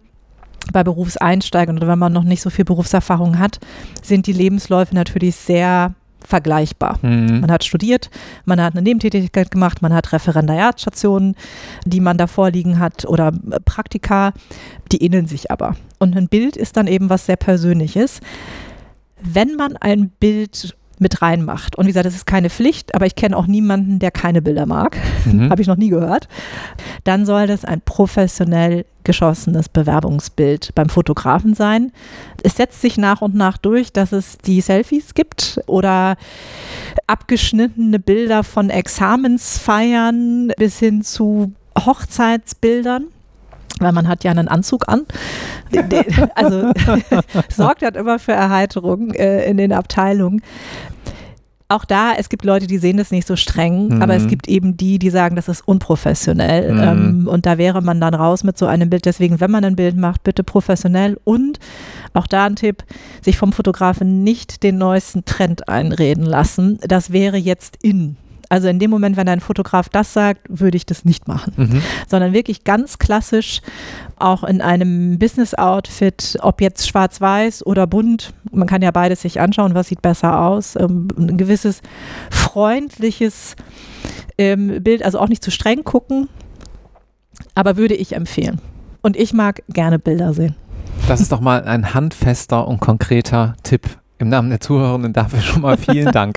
[0.72, 3.60] bei Berufseinsteigern oder wenn man noch nicht so viel Berufserfahrung hat,
[4.02, 5.94] sind die Lebensläufe natürlich sehr
[6.26, 6.98] vergleichbar.
[7.02, 7.40] Mhm.
[7.40, 8.10] Man hat studiert,
[8.44, 11.36] man hat eine Nebentätigkeit gemacht, man hat Referendariatsstationen,
[11.84, 14.32] die man da vorliegen hat oder äh, Praktika,
[14.92, 15.76] die ähneln sich aber.
[15.98, 18.20] Und ein Bild ist dann eben was sehr Persönliches.
[19.22, 23.16] Wenn man ein Bild mit reinmacht, und wie gesagt, das ist keine Pflicht, aber ich
[23.16, 25.50] kenne auch niemanden, der keine Bilder mag, Mhm.
[25.50, 26.28] habe ich noch nie gehört,
[27.04, 31.90] dann soll das ein professionell geschossenes Bewerbungsbild beim Fotografen sein.
[32.42, 36.16] Es setzt sich nach und nach durch, dass es die Selfies gibt oder
[37.06, 43.04] abgeschnittene Bilder von Examensfeiern bis hin zu Hochzeitsbildern.
[43.80, 45.02] Weil man hat ja einen Anzug an.
[46.34, 46.70] Also
[47.48, 50.42] sorgt halt immer für Erheiterung äh, in den Abteilungen.
[51.68, 54.02] Auch da, es gibt Leute, die sehen das nicht so streng, Mhm.
[54.02, 56.72] aber es gibt eben die, die sagen, das ist unprofessionell.
[56.72, 56.80] Mhm.
[56.82, 59.04] Ähm, und da wäre man dann raus mit so einem Bild.
[59.06, 61.60] Deswegen, wenn man ein Bild macht, bitte professionell und
[62.12, 62.82] auch da ein Tipp,
[63.22, 66.80] sich vom Fotografen nicht den neuesten Trend einreden lassen.
[66.82, 68.16] Das wäre jetzt in.
[68.50, 71.82] Also in dem Moment, wenn ein Fotograf das sagt, würde ich das nicht machen Mhm.
[72.08, 73.60] sondern wirklich ganz klassisch,
[74.16, 78.34] auch in einem Business-Outfit, ob jetzt schwarz-weiß oder bunt.
[78.50, 80.74] Man kann ja beides sich anschauen, was sieht besser aus.
[80.76, 81.80] Ähm, ein gewisses
[82.30, 83.54] freundliches
[84.36, 86.28] ähm, Bild, also auch nicht zu streng gucken,
[87.54, 88.60] aber würde ich empfehlen.
[89.00, 90.56] Und ich mag gerne Bilder sehen.
[91.08, 93.88] Das ist doch mal ein handfester und konkreter Tipp.
[94.18, 96.36] Im Namen der Zuhörenden dafür schon mal vielen Dank.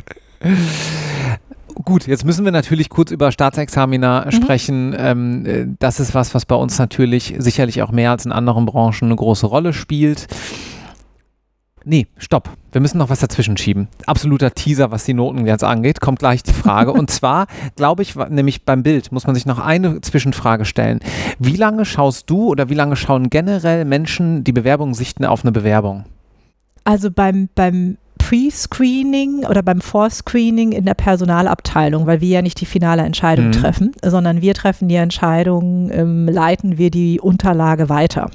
[1.75, 4.95] Gut, jetzt müssen wir natürlich kurz über Staatsexamina sprechen.
[4.97, 8.65] Ähm, äh, das ist was, was bei uns natürlich sicherlich auch mehr als in anderen
[8.65, 10.27] Branchen eine große Rolle spielt.
[11.85, 12.49] Nee, stopp.
[12.71, 13.89] Wir müssen noch was dazwischen schieben.
[14.05, 15.99] Absoluter Teaser, was die Noten jetzt angeht.
[15.99, 16.93] Kommt gleich die Frage.
[16.93, 20.99] Und zwar, glaube ich, nämlich beim Bild muss man sich noch eine Zwischenfrage stellen.
[21.39, 25.51] Wie lange schaust du oder wie lange schauen generell Menschen die Bewerbung sichten auf eine
[25.51, 26.05] Bewerbung?
[26.85, 32.65] Also beim, beim Pre-Screening oder beim Vorscreening in der Personalabteilung, weil wir ja nicht die
[32.65, 33.51] finale Entscheidung Mhm.
[33.51, 38.29] treffen, sondern wir treffen die Entscheidung, ähm, leiten wir die Unterlage weiter.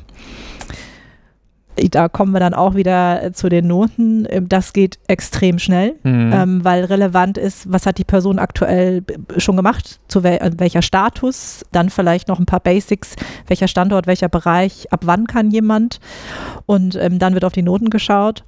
[1.92, 4.26] Da kommen wir dann auch wieder äh, zu den Noten.
[4.28, 6.32] Ähm, Das geht extrem schnell, Mhm.
[6.34, 10.50] ähm, weil relevant ist, was hat die Person aktuell b- schon gemacht, zu wel äh,
[10.58, 13.14] welcher Status, dann vielleicht noch ein paar Basics,
[13.46, 16.00] welcher Standort, welcher Bereich, ab wann kann jemand
[16.66, 18.42] und ähm, dann wird auf die Noten geschaut.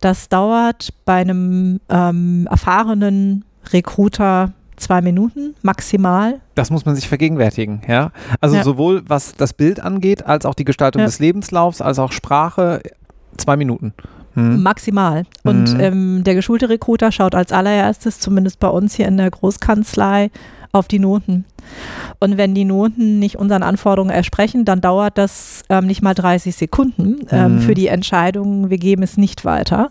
[0.00, 6.40] Das dauert bei einem ähm, erfahrenen Recruiter zwei Minuten maximal.
[6.56, 8.10] Das muss man sich vergegenwärtigen, ja.
[8.40, 8.62] Also Ja.
[8.64, 11.06] sowohl was das Bild angeht, als auch die Gestaltung Ja.
[11.06, 12.80] des Lebenslaufs, als auch Sprache,
[13.36, 13.94] zwei Minuten.
[14.34, 14.62] Hm.
[14.64, 15.24] Maximal.
[15.44, 15.80] Und Mhm.
[15.80, 20.30] ähm, der geschulte Recruiter schaut als allererstes, zumindest bei uns hier in der Großkanzlei,
[20.72, 21.44] auf die Noten.
[22.20, 26.54] Und wenn die Noten nicht unseren Anforderungen entsprechen, dann dauert das ähm, nicht mal 30
[26.54, 27.58] Sekunden ähm, mhm.
[27.60, 29.90] für die Entscheidung, wir geben es nicht weiter.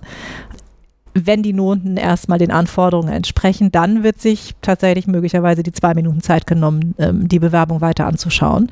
[1.13, 6.21] Wenn die Noten erstmal den Anforderungen entsprechen, dann wird sich tatsächlich möglicherweise die zwei Minuten
[6.21, 8.71] Zeit genommen, ähm, die Bewerbung weiter anzuschauen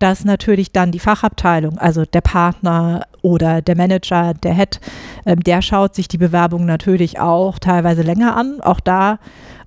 [0.00, 4.80] dass natürlich dann die Fachabteilung, also der Partner oder der Manager, der Head,
[5.24, 8.60] ähm, der schaut sich die Bewerbung natürlich auch teilweise länger an.
[8.60, 9.18] Auch da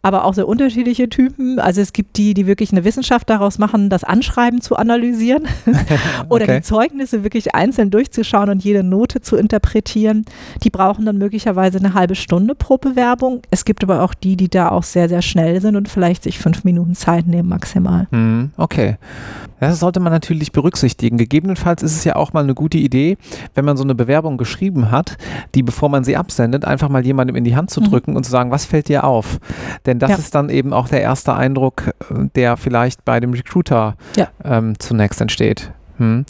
[0.01, 1.59] aber auch sehr unterschiedliche Typen.
[1.59, 5.43] Also es gibt die, die wirklich eine Wissenschaft daraus machen, das Anschreiben zu analysieren
[6.29, 6.57] oder okay.
[6.57, 10.25] die Zeugnisse wirklich einzeln durchzuschauen und jede Note zu interpretieren.
[10.63, 13.41] Die brauchen dann möglicherweise eine halbe Stunde pro Bewerbung.
[13.51, 16.39] Es gibt aber auch die, die da auch sehr, sehr schnell sind und vielleicht sich
[16.39, 18.07] fünf Minuten Zeit nehmen maximal.
[18.11, 18.97] Hm, okay.
[19.59, 21.17] Das sollte man natürlich berücksichtigen.
[21.17, 23.17] Gegebenenfalls ist es ja auch mal eine gute Idee,
[23.55, 25.17] wenn man so eine Bewerbung geschrieben hat,
[25.55, 27.85] die, bevor man sie absendet, einfach mal jemandem in die Hand zu mhm.
[27.85, 28.17] drücken mhm.
[28.17, 29.39] und zu sagen, was fällt dir auf?
[29.85, 30.17] Denn das ja.
[30.17, 34.27] ist dann eben auch der erste Eindruck, äh, der vielleicht bei dem Recruiter ja.
[34.43, 35.71] ähm, zunächst entsteht.
[35.97, 36.25] Hm.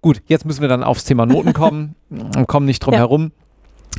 [0.00, 1.94] Gut, jetzt müssen wir dann aufs Thema Noten kommen,
[2.46, 3.00] kommen nicht drum ja.
[3.00, 3.32] herum.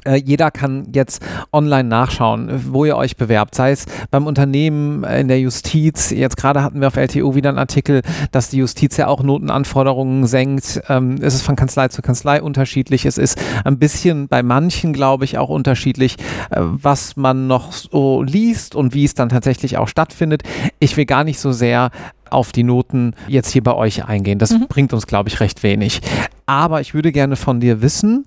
[0.06, 5.22] Äh, jeder kann jetzt online nachschauen, wo ihr euch bewerbt, sei es beim Unternehmen, äh,
[5.22, 6.12] in der Justiz.
[6.12, 8.02] Jetzt gerade hatten wir auf LTO wieder einen Artikel,
[8.32, 10.82] dass die Justiz ja auch Notenanforderungen senkt.
[10.90, 13.06] Ähm, es ist von Kanzlei zu Kanzlei unterschiedlich.
[13.06, 16.18] Es ist ein bisschen bei manchen, glaube ich, auch unterschiedlich,
[16.50, 20.44] äh, was man noch so liest und wie es dann tatsächlich auch stattfindet.
[20.80, 21.92] Ich will gar nicht so sehr
[22.34, 24.40] auf die Noten jetzt hier bei euch eingehen.
[24.40, 24.68] Das mhm.
[24.68, 26.02] bringt uns, glaube ich, recht wenig.
[26.46, 28.26] Aber ich würde gerne von dir wissen,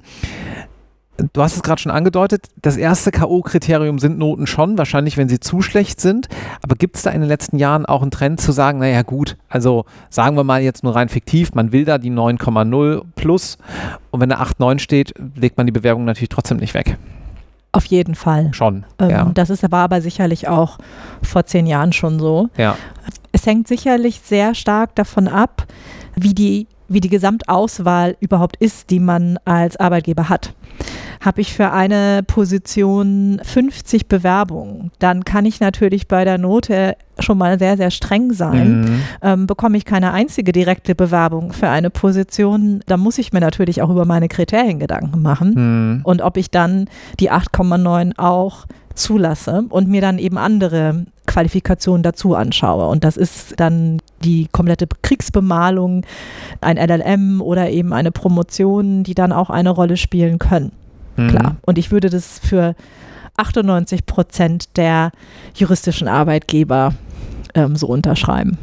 [1.33, 5.41] Du hast es gerade schon angedeutet, das erste K.O.-Kriterium sind Noten schon, wahrscheinlich wenn sie
[5.41, 6.29] zu schlecht sind.
[6.63, 9.37] Aber gibt es da in den letzten Jahren auch einen Trend zu sagen, naja gut,
[9.49, 13.57] also sagen wir mal jetzt nur rein fiktiv, man will da die 9,0 plus
[14.11, 16.99] und wenn da 8, 9 steht, legt man die Bewerbung natürlich trotzdem nicht weg.
[17.73, 18.49] Auf jeden Fall.
[18.53, 18.85] Schon.
[18.99, 19.31] Ähm, ja.
[19.35, 20.79] Das ist aber, aber sicherlich auch
[21.23, 22.49] vor zehn Jahren schon so.
[22.57, 22.77] Ja.
[23.33, 25.67] Es hängt sicherlich sehr stark davon ab,
[26.15, 30.55] wie die, wie die Gesamtauswahl überhaupt ist, die man als Arbeitgeber hat
[31.21, 37.39] habe ich für eine Position 50 Bewerbungen, dann kann ich natürlich bei der Note schon
[37.39, 38.81] mal sehr, sehr streng sein.
[38.81, 39.01] Mhm.
[39.23, 43.83] Ähm, bekomme ich keine einzige direkte Bewerbung für eine Position, dann muss ich mir natürlich
[43.83, 46.01] auch über meine Kriterien Gedanken machen mhm.
[46.05, 52.35] und ob ich dann die 8,9 auch zulasse und mir dann eben andere Qualifikationen dazu
[52.35, 52.89] anschaue.
[52.89, 56.07] Und das ist dann die komplette Kriegsbemalung,
[56.63, 60.73] ein LLM oder eben eine Promotion, die dann auch eine Rolle spielen können.
[61.17, 61.29] Mhm.
[61.29, 61.57] Klar.
[61.67, 62.75] Und ich würde das für
[63.37, 65.13] 98 Prozent der
[65.55, 66.95] juristischen Arbeitgeber
[67.55, 68.57] ähm, so unterschreiben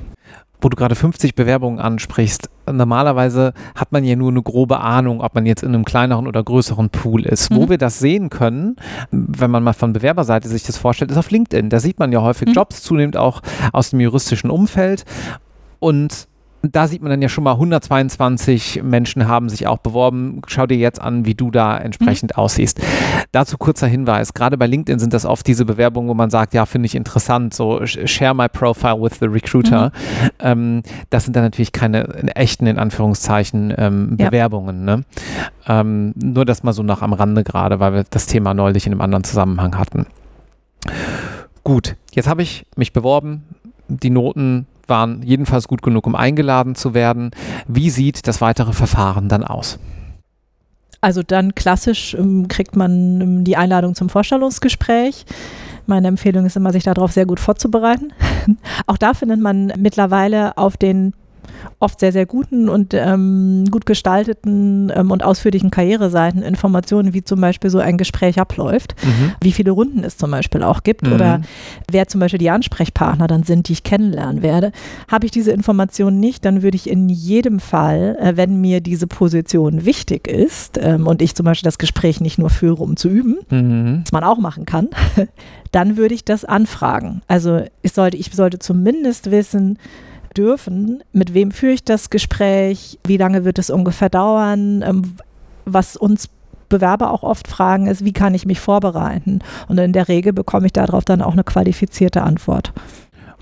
[0.64, 5.36] wo du gerade 50 Bewerbungen ansprichst, normalerweise hat man ja nur eine grobe Ahnung, ob
[5.36, 7.52] man jetzt in einem kleineren oder größeren Pool ist.
[7.52, 7.56] Mhm.
[7.56, 8.78] Wo wir das sehen können,
[9.12, 11.70] wenn man mal von Bewerberseite sich das vorstellt, ist auf LinkedIn.
[11.70, 12.54] Da sieht man ja häufig mhm.
[12.54, 15.06] Jobs, zunehmend auch aus dem juristischen Umfeld.
[15.80, 16.28] Und
[16.72, 20.42] da sieht man dann ja schon mal, 122 Menschen haben sich auch beworben.
[20.48, 22.42] Schau dir jetzt an, wie du da entsprechend mhm.
[22.42, 22.80] aussiehst.
[23.34, 24.34] Dazu kurzer Hinweis.
[24.34, 27.54] Gerade bei LinkedIn sind das oft diese Bewerbungen, wo man sagt, ja, finde ich interessant,
[27.54, 29.92] so share my profile with the recruiter.
[29.92, 30.30] Mhm.
[30.40, 34.88] Ähm, das sind dann natürlich keine echten, in Anführungszeichen, ähm, Bewerbungen.
[34.88, 34.98] Ja.
[34.98, 35.04] Ne?
[35.68, 38.94] Ähm, nur das mal so nach am Rande gerade, weil wir das Thema neulich in
[38.94, 40.06] einem anderen Zusammenhang hatten.
[41.66, 43.44] Gut, jetzt habe ich mich beworben.
[43.90, 47.32] Die Noten waren jedenfalls gut genug, um eingeladen zu werden.
[47.68, 49.80] Wie sieht das weitere Verfahren dann aus?
[51.02, 55.26] Also dann klassisch ähm, kriegt man ähm, die Einladung zum Vorstellungsgespräch.
[55.86, 58.14] Meine Empfehlung ist immer, sich darauf sehr gut vorzubereiten.
[58.88, 61.14] Auch da findet man mittlerweile auf den
[61.80, 67.42] oft sehr, sehr guten und ähm, gut gestalteten ähm, und ausführlichen Karriereseiten Informationen, wie zum
[67.42, 69.34] Beispiel so ein Gespräch abläuft, mhm.
[69.42, 71.14] wie viele Runden es zum Beispiel auch gibt mhm.
[71.14, 71.42] oder
[71.90, 74.72] wer zum Beispiel die Ansprechpartner dann sind, die ich kennenlernen werde.
[75.08, 79.08] Habe ich diese Informationen nicht, dann würde ich in jedem Fall, äh, wenn mir diese
[79.08, 83.10] Position wichtig ist ähm, und ich zum Beispiel das Gespräch nicht nur führe, um zu
[83.10, 84.02] üben, mhm.
[84.04, 84.90] was man auch machen kann,
[85.72, 87.22] dann würde ich das anfragen.
[87.28, 89.78] Also ich sollte, ich sollte zumindest wissen,
[90.34, 91.04] dürfen.
[91.12, 93.00] Mit wem führe ich das Gespräch?
[93.06, 94.82] Wie lange wird es ungefähr dauern?
[94.82, 95.16] Ähm,
[95.66, 96.30] was uns
[96.70, 99.40] Bewerber auch oft fragen, ist, wie kann ich mich vorbereiten?
[99.68, 102.74] Und in der Regel bekomme ich darauf dann auch eine qualifizierte Antwort.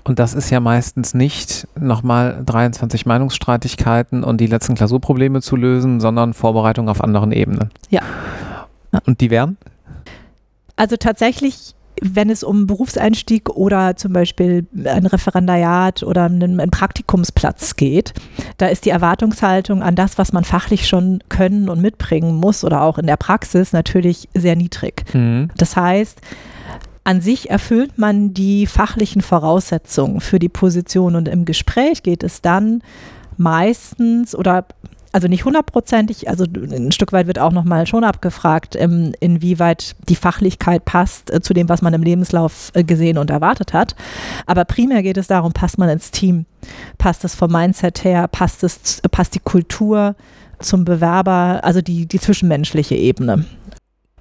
[0.04, 6.00] Und das ist ja meistens nicht nochmal 23 Meinungsstreitigkeiten und die letzten Klausurprobleme zu lösen,
[6.00, 7.70] sondern Vorbereitung auf anderen Ebenen.
[7.88, 8.02] Ja.
[9.06, 9.56] Und die wären?
[10.76, 17.76] Also tatsächlich wenn es um Berufseinstieg oder zum Beispiel ein Referendariat oder einen, einen, Praktikumsplatz
[17.76, 18.12] geht,
[18.58, 22.82] da ist die Erwartungshaltung an das, was man fachlich schon können und mitbringen muss oder
[22.82, 25.04] auch in der Praxis natürlich sehr niedrig.
[25.14, 25.50] Mhm.
[25.56, 26.20] Das heißt,
[27.04, 32.42] an sich erfüllt man die fachlichen Voraussetzungen für die Position und im Gespräch geht es
[32.42, 32.82] dann
[33.36, 34.66] meistens oder
[35.12, 40.16] also nicht hundertprozentig, also ein Stück weit wird auch nochmal schon abgefragt, ähm, inwieweit die
[40.16, 43.94] Fachlichkeit passt äh, zu dem, was man im Lebenslauf äh, gesehen und erwartet hat.
[44.46, 46.46] Aber primär geht es darum, passt man ins Team?
[46.96, 48.26] Passt es vom Mindset her?
[48.28, 50.16] Passt, es, passt die Kultur
[50.58, 51.60] zum Bewerber?
[51.62, 53.44] Also die, die zwischenmenschliche Ebene.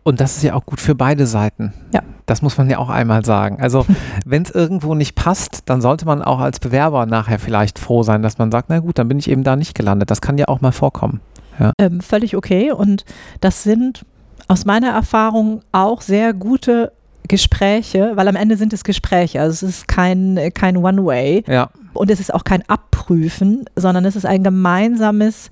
[0.04, 1.74] Und das ist ja auch gut für beide Seiten.
[1.94, 2.02] Ja.
[2.26, 3.62] Das muss man ja auch einmal sagen.
[3.62, 3.86] Also,
[4.26, 8.22] wenn es irgendwo nicht passt, dann sollte man auch als Bewerber nachher vielleicht froh sein,
[8.22, 10.10] dass man sagt, na gut, dann bin ich eben da nicht gelandet.
[10.10, 11.22] Das kann ja auch mal vorkommen.
[11.60, 11.74] Ja.
[11.78, 12.72] Ähm, völlig okay.
[12.72, 13.06] Und
[13.42, 14.06] das sind
[14.48, 16.92] aus meiner Erfahrung auch sehr gute
[17.28, 19.40] Gespräche, weil am Ende sind es Gespräche.
[19.40, 21.44] Also es ist kein, kein One-Way.
[21.48, 21.70] Ja.
[21.94, 25.50] Und es ist auch kein Abprüfen, sondern es ist ein gemeinsames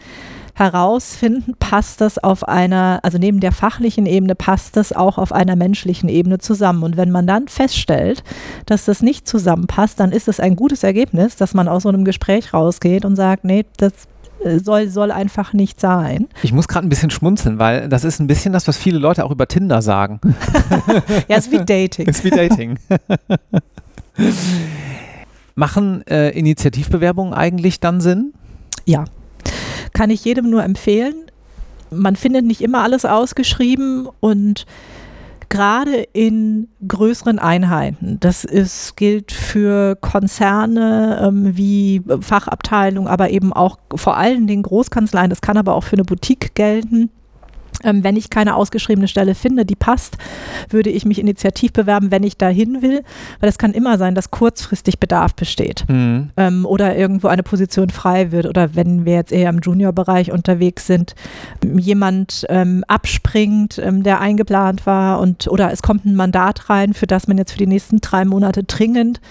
[0.60, 5.56] herausfinden, passt das auf einer, also neben der fachlichen Ebene, passt das auch auf einer
[5.56, 6.84] menschlichen Ebene zusammen.
[6.84, 8.24] Und wenn man dann feststellt,
[8.66, 12.06] dass das nicht zusammenpasst, dann ist es ein gutes Ergebnis, dass man aus so einem
[12.06, 13.94] Gespräch rausgeht und sagt, nee, das
[14.44, 16.28] äh, soll, soll einfach nicht sein.
[16.44, 19.26] Ich muss gerade ein bisschen schmunzeln, weil das ist ein bisschen das, was viele Leute
[19.26, 20.20] auch über Tinder sagen.
[21.28, 22.08] ja, es ist wie Dating.
[22.08, 22.78] Es ist wie Dating.
[25.56, 28.34] Machen äh, Initiativbewerbungen eigentlich dann Sinn?
[28.86, 29.06] Ja
[29.94, 31.16] kann ich jedem nur empfehlen.
[31.92, 34.66] Man findet nicht immer alles ausgeschrieben und
[35.50, 43.80] gerade in größeren Einheiten, das ist, gilt für Konzerne ähm, wie Fachabteilung, aber eben auch
[43.96, 47.10] vor allen Dingen Großkanzleien, das kann aber auch für eine Boutique gelten
[47.84, 50.18] ähm, wenn ich keine ausgeschriebene Stelle finde, die passt,
[50.70, 53.04] würde ich mich initiativ bewerben, wenn ich dahin will.
[53.40, 56.30] Weil es kann immer sein, dass kurzfristig Bedarf besteht mhm.
[56.38, 60.88] ähm, oder irgendwo eine Position frei wird oder wenn wir jetzt eher im Junior-Bereich unterwegs
[60.88, 61.16] sind,
[61.64, 67.08] jemand ähm, abspringt, ähm, der eingeplant war und oder es kommt ein Mandat rein, für
[67.08, 69.22] das man jetzt für die nächsten drei Monate dringend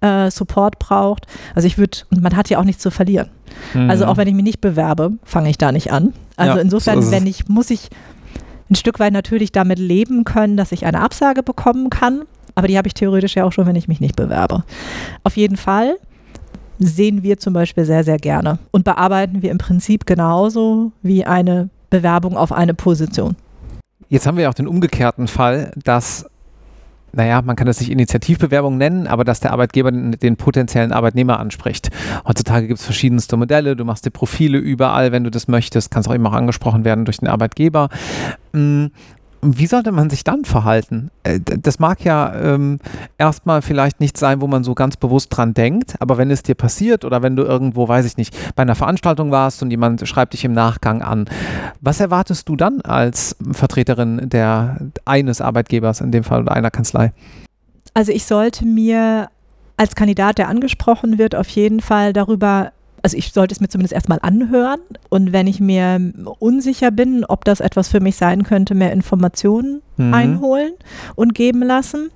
[0.00, 1.26] äh, Support braucht.
[1.54, 3.28] Also ich würde, und man hat ja auch nichts zu verlieren.
[3.74, 3.90] Mhm.
[3.90, 6.12] Also auch wenn ich mich nicht bewerbe, fange ich da nicht an.
[6.38, 7.88] Also ja, insofern, so wenn ich, muss ich
[8.70, 12.22] ein Stück weit natürlich damit leben können, dass ich eine Absage bekommen kann.
[12.54, 14.64] Aber die habe ich theoretisch ja auch schon, wenn ich mich nicht bewerbe.
[15.24, 15.96] Auf jeden Fall
[16.78, 21.70] sehen wir zum Beispiel sehr, sehr gerne und bearbeiten wir im Prinzip genauso wie eine
[21.90, 23.36] Bewerbung auf eine Position.
[24.08, 26.26] Jetzt haben wir ja auch den umgekehrten Fall, dass
[27.12, 31.40] naja, man kann das nicht Initiativbewerbung nennen, aber dass der Arbeitgeber den, den potenziellen Arbeitnehmer
[31.40, 31.88] anspricht.
[32.26, 36.08] Heutzutage gibt es verschiedenste Modelle, du machst dir Profile überall, wenn du das möchtest, kannst
[36.08, 37.88] auch immer auch angesprochen werden durch den Arbeitgeber.
[39.40, 41.10] Wie sollte man sich dann verhalten?
[41.22, 42.78] Äh, das mag ja ähm,
[43.18, 46.54] erstmal vielleicht nicht sein, wo man so ganz bewusst dran denkt, aber wenn es dir
[46.54, 50.32] passiert oder wenn du irgendwo, weiß ich nicht, bei einer Veranstaltung warst und jemand schreibt
[50.32, 51.26] dich im Nachgang an,
[51.80, 57.12] was erwartest du dann als Vertreterin der eines Arbeitgebers in dem Fall oder einer Kanzlei?
[57.94, 59.28] Also ich sollte mir
[59.76, 62.72] als Kandidat, der angesprochen wird, auf jeden Fall darüber
[63.02, 66.00] also ich sollte es mir zumindest erstmal anhören und wenn ich mir
[66.38, 70.14] unsicher bin, ob das etwas für mich sein könnte, mehr Informationen mhm.
[70.14, 70.72] einholen
[71.14, 72.10] und geben lassen.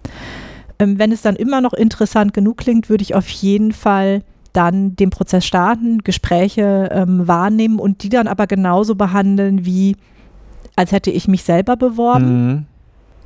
[0.78, 4.96] Ähm, wenn es dann immer noch interessant genug klingt, würde ich auf jeden Fall dann
[4.96, 9.96] den Prozess starten, Gespräche ähm, wahrnehmen und die dann aber genauso behandeln, wie
[10.76, 12.46] als hätte ich mich selber beworben.
[12.46, 12.66] Mhm.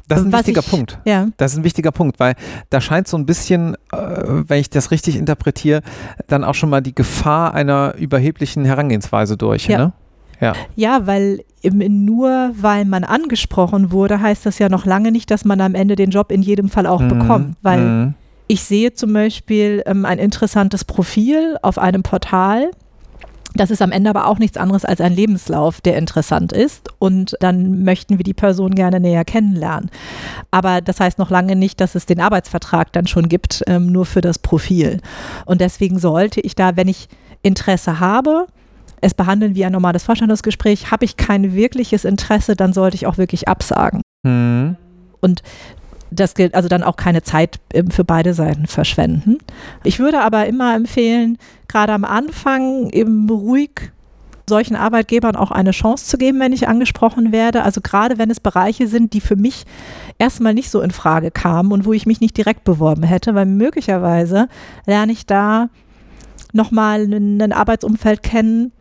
[0.08, 0.98] Das ist ein wichtiger ich, Punkt.
[1.04, 1.28] Ja.
[1.36, 2.34] Das ist ein wichtiger Punkt, weil
[2.70, 5.82] da scheint so ein bisschen, äh, wenn ich das richtig interpretiere,
[6.28, 9.66] dann auch schon mal die Gefahr einer überheblichen Herangehensweise durch.
[9.66, 9.78] Ja.
[9.78, 9.92] Ne?
[10.40, 10.52] Ja.
[10.74, 11.40] ja, weil
[11.72, 15.96] nur weil man angesprochen wurde, heißt das ja noch lange nicht, dass man am Ende
[15.96, 17.08] den Job in jedem Fall auch mhm.
[17.08, 17.56] bekommt.
[17.62, 18.14] Weil mhm.
[18.46, 22.70] ich sehe zum Beispiel ähm, ein interessantes Profil auf einem Portal
[23.56, 26.90] das ist am Ende aber auch nichts anderes als ein Lebenslauf, der interessant ist.
[26.98, 29.90] Und dann möchten wir die Person gerne näher kennenlernen.
[30.50, 34.06] Aber das heißt noch lange nicht, dass es den Arbeitsvertrag dann schon gibt, ähm, nur
[34.06, 35.00] für das Profil.
[35.44, 37.08] Und deswegen sollte ich da, wenn ich
[37.42, 38.46] Interesse habe,
[39.00, 43.18] es behandeln wie ein normales Vorstellungsgespräch, habe ich kein wirkliches Interesse, dann sollte ich auch
[43.18, 44.00] wirklich absagen.
[44.22, 44.76] Mhm.
[45.20, 45.42] Und
[46.10, 49.38] das gilt also dann auch keine Zeit ähm, für beide Seiten verschwenden.
[49.84, 51.38] Ich würde aber immer empfehlen,
[51.68, 53.92] gerade am Anfang eben ruhig
[54.48, 57.64] solchen Arbeitgebern auch eine Chance zu geben, wenn ich angesprochen werde.
[57.64, 59.64] Also gerade wenn es Bereiche sind, die für mich
[60.18, 63.46] erstmal nicht so in Frage kamen und wo ich mich nicht direkt beworben hätte, weil
[63.46, 64.48] möglicherweise
[64.86, 65.68] lerne ich da
[66.52, 68.72] nochmal ein Arbeitsumfeld kennen,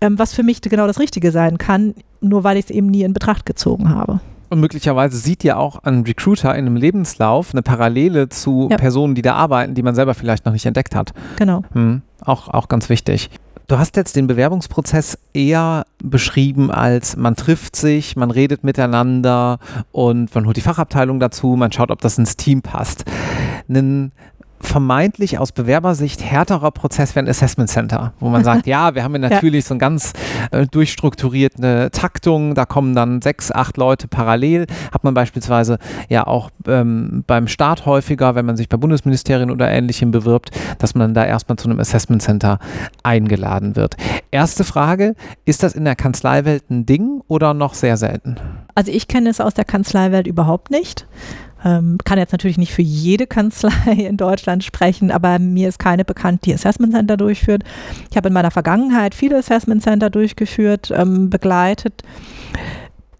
[0.00, 3.02] ähm, was für mich genau das Richtige sein kann, nur weil ich es eben nie
[3.02, 4.20] in Betracht gezogen habe.
[4.50, 8.76] Und möglicherweise sieht ja auch ein Recruiter in einem Lebenslauf eine Parallele zu ja.
[8.76, 11.12] Personen, die da arbeiten, die man selber vielleicht noch nicht entdeckt hat.
[11.36, 11.62] Genau.
[11.72, 13.30] Hm, auch, auch ganz wichtig.
[13.68, 19.60] Du hast jetzt den Bewerbungsprozess eher beschrieben als man trifft sich, man redet miteinander
[19.92, 23.04] und man holt die Fachabteilung dazu, man schaut, ob das ins Team passt.
[23.68, 24.10] Einen
[24.60, 29.14] vermeintlich aus Bewerbersicht härterer Prozess wäre ein Assessment Center, wo man sagt, ja, wir haben
[29.14, 29.68] ja natürlich ja.
[29.68, 30.12] so eine ganz
[30.50, 36.50] äh, durchstrukturierte Taktung, da kommen dann sechs, acht Leute parallel, hat man beispielsweise ja auch
[36.66, 41.24] ähm, beim Start häufiger, wenn man sich bei Bundesministerien oder Ähnlichem bewirbt, dass man da
[41.24, 42.58] erstmal zu einem Assessment Center
[43.02, 43.96] eingeladen wird.
[44.30, 48.36] Erste Frage, ist das in der Kanzleiwelt ein Ding oder noch sehr selten?
[48.74, 51.06] Also ich kenne es aus der Kanzleiwelt überhaupt nicht.
[51.64, 56.04] Ähm, kann jetzt natürlich nicht für jede Kanzlei in Deutschland sprechen, aber mir ist keine
[56.04, 57.62] bekannt, die Assessment Center durchführt.
[58.10, 62.02] Ich habe in meiner Vergangenheit viele Assessment Center durchgeführt, ähm, begleitet.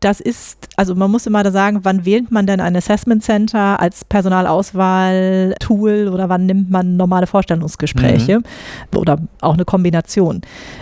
[0.01, 3.79] Das ist, also man muss immer da sagen, wann wählt man denn ein Assessment Center
[3.81, 8.99] als Personalauswahl-Tool oder wann nimmt man normale Vorstellungsgespräche mhm.
[8.99, 10.41] oder auch eine Kombination.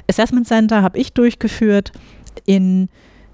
[0.09, 1.91] Assessment Center habe ich durchgeführt
[2.47, 2.89] in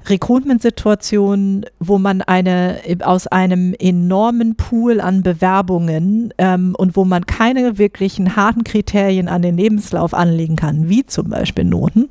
[0.06, 7.78] Recruitment-Situationen, wo man eine aus einem enormen Pool an Bewerbungen ähm, und wo man keine
[7.78, 12.08] wirklichen harten Kriterien an den Lebenslauf anlegen kann, wie zum Beispiel Noten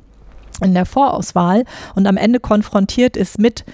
[0.64, 3.64] in der Vorauswahl und am Ende konfrontiert ist mit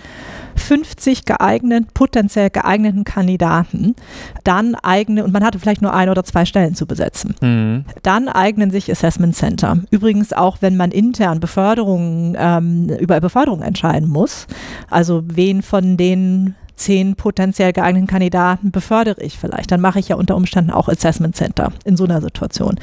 [0.56, 3.94] 50 geeigneten, potenziell geeigneten Kandidaten,
[4.44, 7.84] dann eignen, und man hatte vielleicht nur ein oder zwei Stellen zu besetzen, mhm.
[8.02, 9.78] dann eignen sich Assessment Center.
[9.90, 14.46] Übrigens auch, wenn man intern Beförderungen, ähm, über Beförderung entscheiden muss,
[14.90, 19.70] also wen von den zehn potenziell geeigneten Kandidaten befördere ich vielleicht.
[19.70, 22.76] Dann mache ich ja unter Umständen auch Assessment Center in so einer Situation.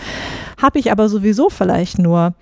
[0.62, 2.34] Habe ich aber sowieso vielleicht nur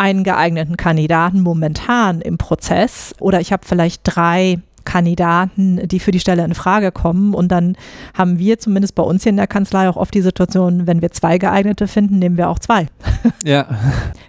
[0.00, 6.20] einen geeigneten Kandidaten momentan im Prozess oder ich habe vielleicht drei Kandidaten, die für die
[6.20, 7.34] Stelle in Frage kommen.
[7.34, 7.76] Und dann
[8.14, 11.10] haben wir zumindest bei uns hier in der Kanzlei auch oft die Situation, wenn wir
[11.10, 12.86] zwei geeignete finden, nehmen wir auch zwei.
[13.44, 13.66] Ja.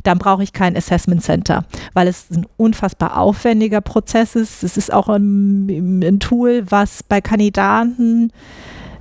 [0.03, 4.63] Dann brauche ich kein Assessment Center, weil es ein unfassbar aufwendiger Prozess ist.
[4.63, 8.33] Es ist auch ein, ein Tool, was bei Kandidaten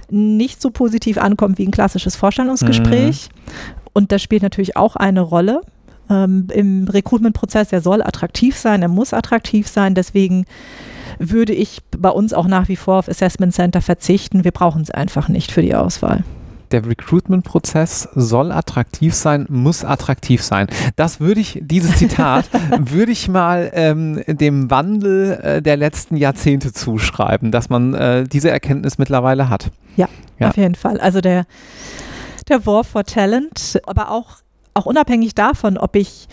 [0.08, 3.28] nicht so positiv ankommt wie ein klassisches Vorstellungsgespräch.
[3.28, 3.80] Mhm.
[3.92, 5.62] Und das spielt natürlich auch eine Rolle
[6.10, 7.72] ähm, im Recruitment-Prozess.
[7.72, 9.94] Er soll attraktiv sein, er muss attraktiv sein.
[9.94, 10.44] Deswegen
[11.18, 14.44] würde ich bei uns auch nach wie vor auf Assessment Center verzichten.
[14.44, 16.24] Wir brauchen es einfach nicht für die Auswahl
[16.70, 20.68] der Recruitment-Prozess soll attraktiv sein, muss attraktiv sein.
[20.96, 26.72] Das würde ich, dieses Zitat, würde ich mal ähm, dem Wandel äh, der letzten Jahrzehnte
[26.72, 29.70] zuschreiben, dass man äh, diese Erkenntnis mittlerweile hat.
[29.96, 31.00] Ja, ja, auf jeden Fall.
[31.00, 31.44] Also der,
[32.48, 34.36] der War for Talent, aber auch
[34.74, 36.28] auch unabhängig davon, ob ich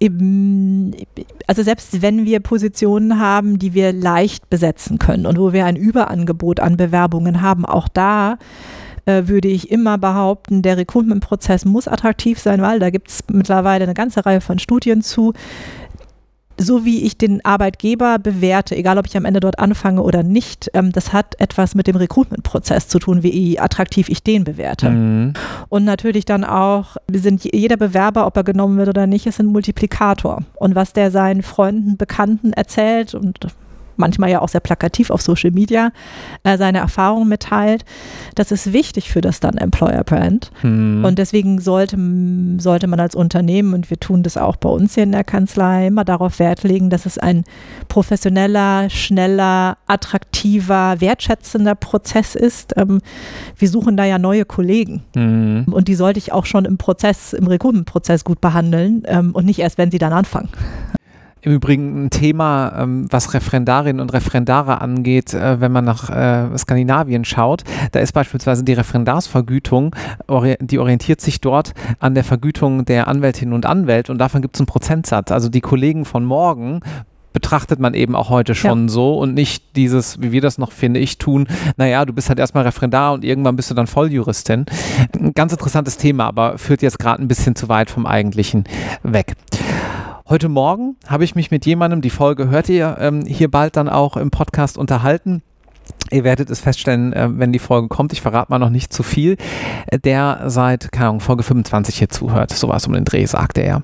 [0.00, 0.94] eben,
[1.46, 5.76] also selbst wenn wir Positionen haben, die wir leicht besetzen können und wo wir ein
[5.76, 8.38] Überangebot an Bewerbungen haben, auch da
[9.06, 13.84] äh, würde ich immer behaupten, der Recruitment-Prozess muss attraktiv sein, weil da gibt es mittlerweile
[13.84, 15.32] eine ganze Reihe von Studien zu,
[16.58, 20.70] so wie ich den Arbeitgeber bewerte, egal ob ich am Ende dort anfange oder nicht,
[20.74, 24.90] ähm, das hat etwas mit dem Recruitment-Prozess zu tun, wie attraktiv ich den bewerte.
[24.90, 25.32] Mhm.
[25.68, 29.46] Und natürlich dann auch, sind jeder Bewerber, ob er genommen wird oder nicht, ist ein
[29.46, 30.42] Multiplikator.
[30.54, 33.48] Und was der seinen Freunden, Bekannten erzählt und
[33.96, 35.90] manchmal ja auch sehr plakativ auf Social Media
[36.42, 37.84] äh, seine Erfahrungen mitteilt.
[38.34, 40.50] Das ist wichtig für das dann Employer Brand.
[40.60, 41.04] Hm.
[41.04, 41.96] Und deswegen sollte,
[42.58, 45.88] sollte man als Unternehmen, und wir tun das auch bei uns hier in der Kanzlei,
[45.88, 47.44] immer darauf Wert legen, dass es ein
[47.88, 52.74] professioneller, schneller, attraktiver, wertschätzender Prozess ist.
[52.76, 53.00] Ähm,
[53.56, 55.02] wir suchen da ja neue Kollegen.
[55.14, 55.66] Hm.
[55.70, 59.58] Und die sollte ich auch schon im Prozess, im Recruitment-Prozess gut behandeln ähm, und nicht
[59.58, 60.48] erst, wenn sie dann anfangen.
[61.44, 66.56] Im Übrigen ein Thema, ähm, was Referendarinnen und Referendare angeht, äh, wenn man nach äh,
[66.56, 67.64] Skandinavien schaut.
[67.92, 69.94] Da ist beispielsweise die Referendarsvergütung,
[70.26, 74.56] ori die orientiert sich dort an der Vergütung der Anwältinnen und Anwälte und davon gibt
[74.56, 75.30] es einen Prozentsatz.
[75.32, 76.80] Also die Kollegen von morgen
[77.34, 78.88] betrachtet man eben auch heute schon ja.
[78.88, 82.38] so und nicht dieses, wie wir das noch, finde ich, tun, naja, du bist halt
[82.38, 84.64] erstmal Referendar und irgendwann bist du dann Volljuristin.
[85.20, 88.64] Ein ganz interessantes Thema, aber führt jetzt gerade ein bisschen zu weit vom Eigentlichen
[89.02, 89.34] weg.
[90.26, 93.90] Heute Morgen habe ich mich mit jemandem, die Folge hört ihr ähm, hier bald dann
[93.90, 95.42] auch im Podcast unterhalten.
[96.10, 98.14] Ihr werdet es feststellen, äh, wenn die Folge kommt.
[98.14, 99.36] Ich verrate mal noch nicht zu viel.
[99.86, 102.54] Äh, der seit, keine Ahnung, Folge 25 hier zuhört.
[102.54, 103.82] Sowas um den Dreh, sagte er.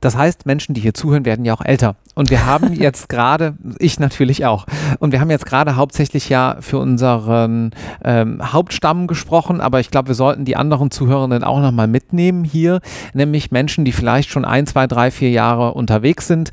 [0.00, 1.96] Das heißt, Menschen, die hier zuhören, werden ja auch älter.
[2.14, 4.66] Und wir haben jetzt gerade, ich natürlich auch,
[4.98, 7.70] und wir haben jetzt gerade hauptsächlich ja für unseren
[8.04, 12.80] ähm, Hauptstamm gesprochen, aber ich glaube, wir sollten die anderen Zuhörenden auch nochmal mitnehmen hier,
[13.14, 16.50] nämlich Menschen, die vielleicht schon ein, zwei, drei, vier Jahre unterwegs sind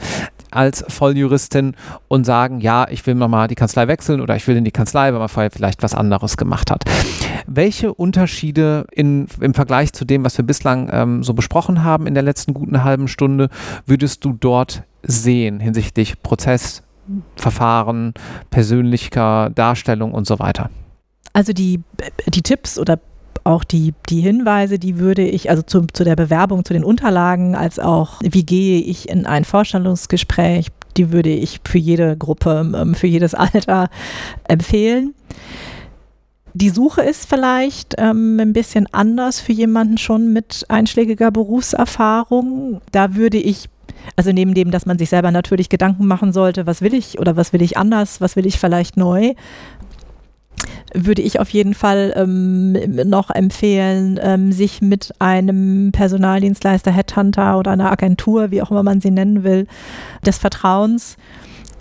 [0.51, 1.75] als Volljuristin
[2.07, 5.11] und sagen, ja, ich will mal die Kanzlei wechseln oder ich will in die Kanzlei,
[5.11, 6.83] weil man vorher vielleicht was anderes gemacht hat.
[7.47, 12.13] Welche Unterschiede in, im Vergleich zu dem, was wir bislang ähm, so besprochen haben in
[12.13, 13.49] der letzten guten halben Stunde,
[13.85, 16.83] würdest du dort sehen hinsichtlich Prozess,
[17.35, 18.13] Verfahren,
[18.49, 20.69] persönlicher Darstellung und so weiter?
[21.33, 21.81] Also die,
[22.27, 22.99] die Tipps oder
[23.47, 27.55] auch die, die Hinweise, die würde ich, also zu, zu der Bewerbung, zu den Unterlagen,
[27.55, 30.67] als auch wie gehe ich in ein Vorstellungsgespräch,
[30.97, 33.89] die würde ich für jede Gruppe, ähm, für jedes Alter
[34.47, 35.13] empfehlen.
[36.53, 42.81] Die Suche ist vielleicht ähm, ein bisschen anders für jemanden schon mit einschlägiger Berufserfahrung.
[42.91, 43.69] Da würde ich
[44.15, 47.35] also neben dem, dass man sich selber natürlich Gedanken machen sollte, was will ich oder
[47.35, 49.33] was will ich anders, was will ich vielleicht neu,
[50.93, 52.73] würde ich auf jeden Fall ähm,
[53.09, 59.01] noch empfehlen, ähm, sich mit einem Personaldienstleister, Headhunter oder einer Agentur, wie auch immer man
[59.01, 59.67] sie nennen will,
[60.25, 61.17] des Vertrauens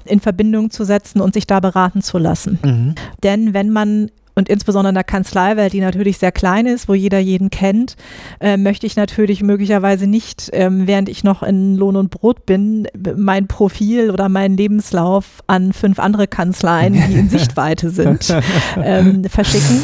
[0.04, 2.58] in Verbindung zu setzen und sich da beraten zu lassen.
[2.62, 2.94] Mhm.
[3.22, 7.18] Denn wenn man und insbesondere in der Kanzleiwelt, die natürlich sehr klein ist, wo jeder
[7.18, 7.96] jeden kennt,
[8.38, 12.86] äh, möchte ich natürlich möglicherweise nicht, ähm, während ich noch in Lohn und Brot bin,
[13.16, 18.36] mein Profil oder meinen Lebenslauf an fünf andere Kanzleien, die in Sichtweite sind,
[18.76, 19.80] ähm, verschicken.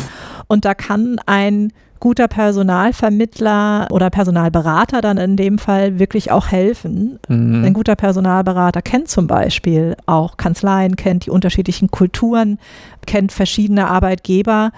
[0.48, 1.72] Und da kann ein
[2.03, 7.20] guter Personalvermittler oder Personalberater dann in dem Fall wirklich auch helfen.
[7.28, 7.64] Mhm.
[7.64, 12.59] Ein guter Personalberater kennt zum Beispiel auch Kanzleien, kennt die unterschiedlichen Kulturen,
[13.07, 14.72] kennt verschiedene Arbeitgeber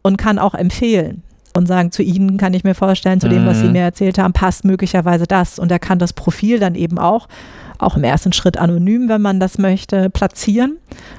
[0.00, 1.22] und kann auch empfehlen
[1.52, 3.72] und sagen, zu Ihnen kann ich mir vorstellen, zu dem, was Sie mhm.
[3.72, 5.58] mir erzählt haben, passt möglicherweise das.
[5.58, 7.28] Und er kann das Profil dann eben auch,
[7.82, 10.78] auch im ersten Schritt anonym, wenn man das möchte, platzieren.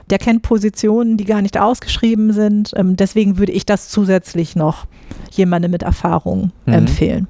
[0.10, 2.72] Der kennt Positionen, die gar nicht ausgeschrieben sind.
[2.76, 4.86] Ähm, deswegen würde ich das zusätzlich noch
[5.32, 6.74] jemandem mit Erfahrung mhm.
[6.74, 7.28] empfehlen.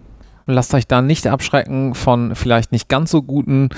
[0.47, 3.69] Lasst euch da nicht abschrecken von vielleicht nicht ganz so guten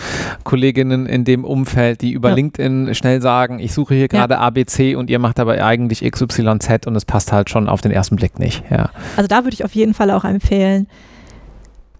[0.44, 2.36] Kolleginnen in dem Umfeld, die über ja.
[2.36, 4.40] LinkedIn schnell sagen, ich suche hier gerade ja.
[4.40, 8.16] ABC und ihr macht aber eigentlich XYZ und es passt halt schon auf den ersten
[8.16, 8.64] Blick nicht.
[8.70, 8.90] Ja.
[9.18, 10.88] Also da würde ich auf jeden Fall auch empfehlen,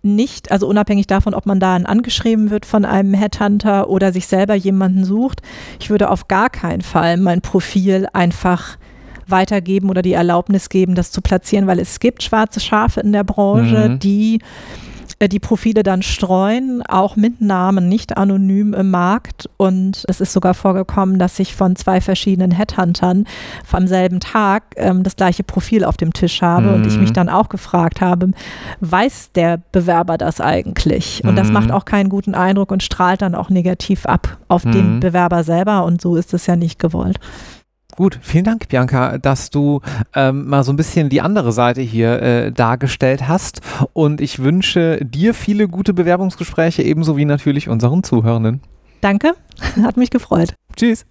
[0.04, 4.54] nicht, also unabhängig davon, ob man da angeschrieben wird von einem Headhunter oder sich selber
[4.54, 5.42] jemanden sucht,
[5.80, 8.78] ich würde auf gar keinen Fall mein Profil einfach
[9.28, 13.24] weitergeben oder die Erlaubnis geben, das zu platzieren, weil es gibt schwarze Schafe in der
[13.24, 14.00] Branche, mhm.
[14.00, 14.40] die
[15.22, 19.50] die Profile dann streuen, auch mit Namen, nicht anonym im Markt.
[19.58, 23.26] Und es ist sogar vorgekommen, dass ich von zwei verschiedenen Headhuntern
[23.72, 26.74] am selben Tag ähm, das gleiche Profil auf dem Tisch habe mhm.
[26.76, 27.16] und ich mich mhm.
[27.16, 28.32] dann auch gefragt habe,
[28.82, 31.24] weiß der Bewerber das eigentlich?
[31.24, 31.36] Und mhm.
[31.36, 34.72] das macht auch keinen guten Eindruck und strahlt dann auch negativ ab auf mhm.
[34.72, 37.20] den Bewerber selber und so ist es ja nicht gewollt.
[37.96, 39.82] Gut, vielen Dank, Bianca, dass du
[40.16, 43.62] ähm, mal so ein bisschen die andere Seite hier äh, dargestellt hast.
[43.94, 48.62] Und ich wünsche dir viele gute Bewerbungsgespräche, ebenso wie natürlich unseren Zuhörenden.
[49.02, 49.34] Danke,
[49.84, 50.56] hat mich gefreut.
[50.76, 51.06] Tschüss.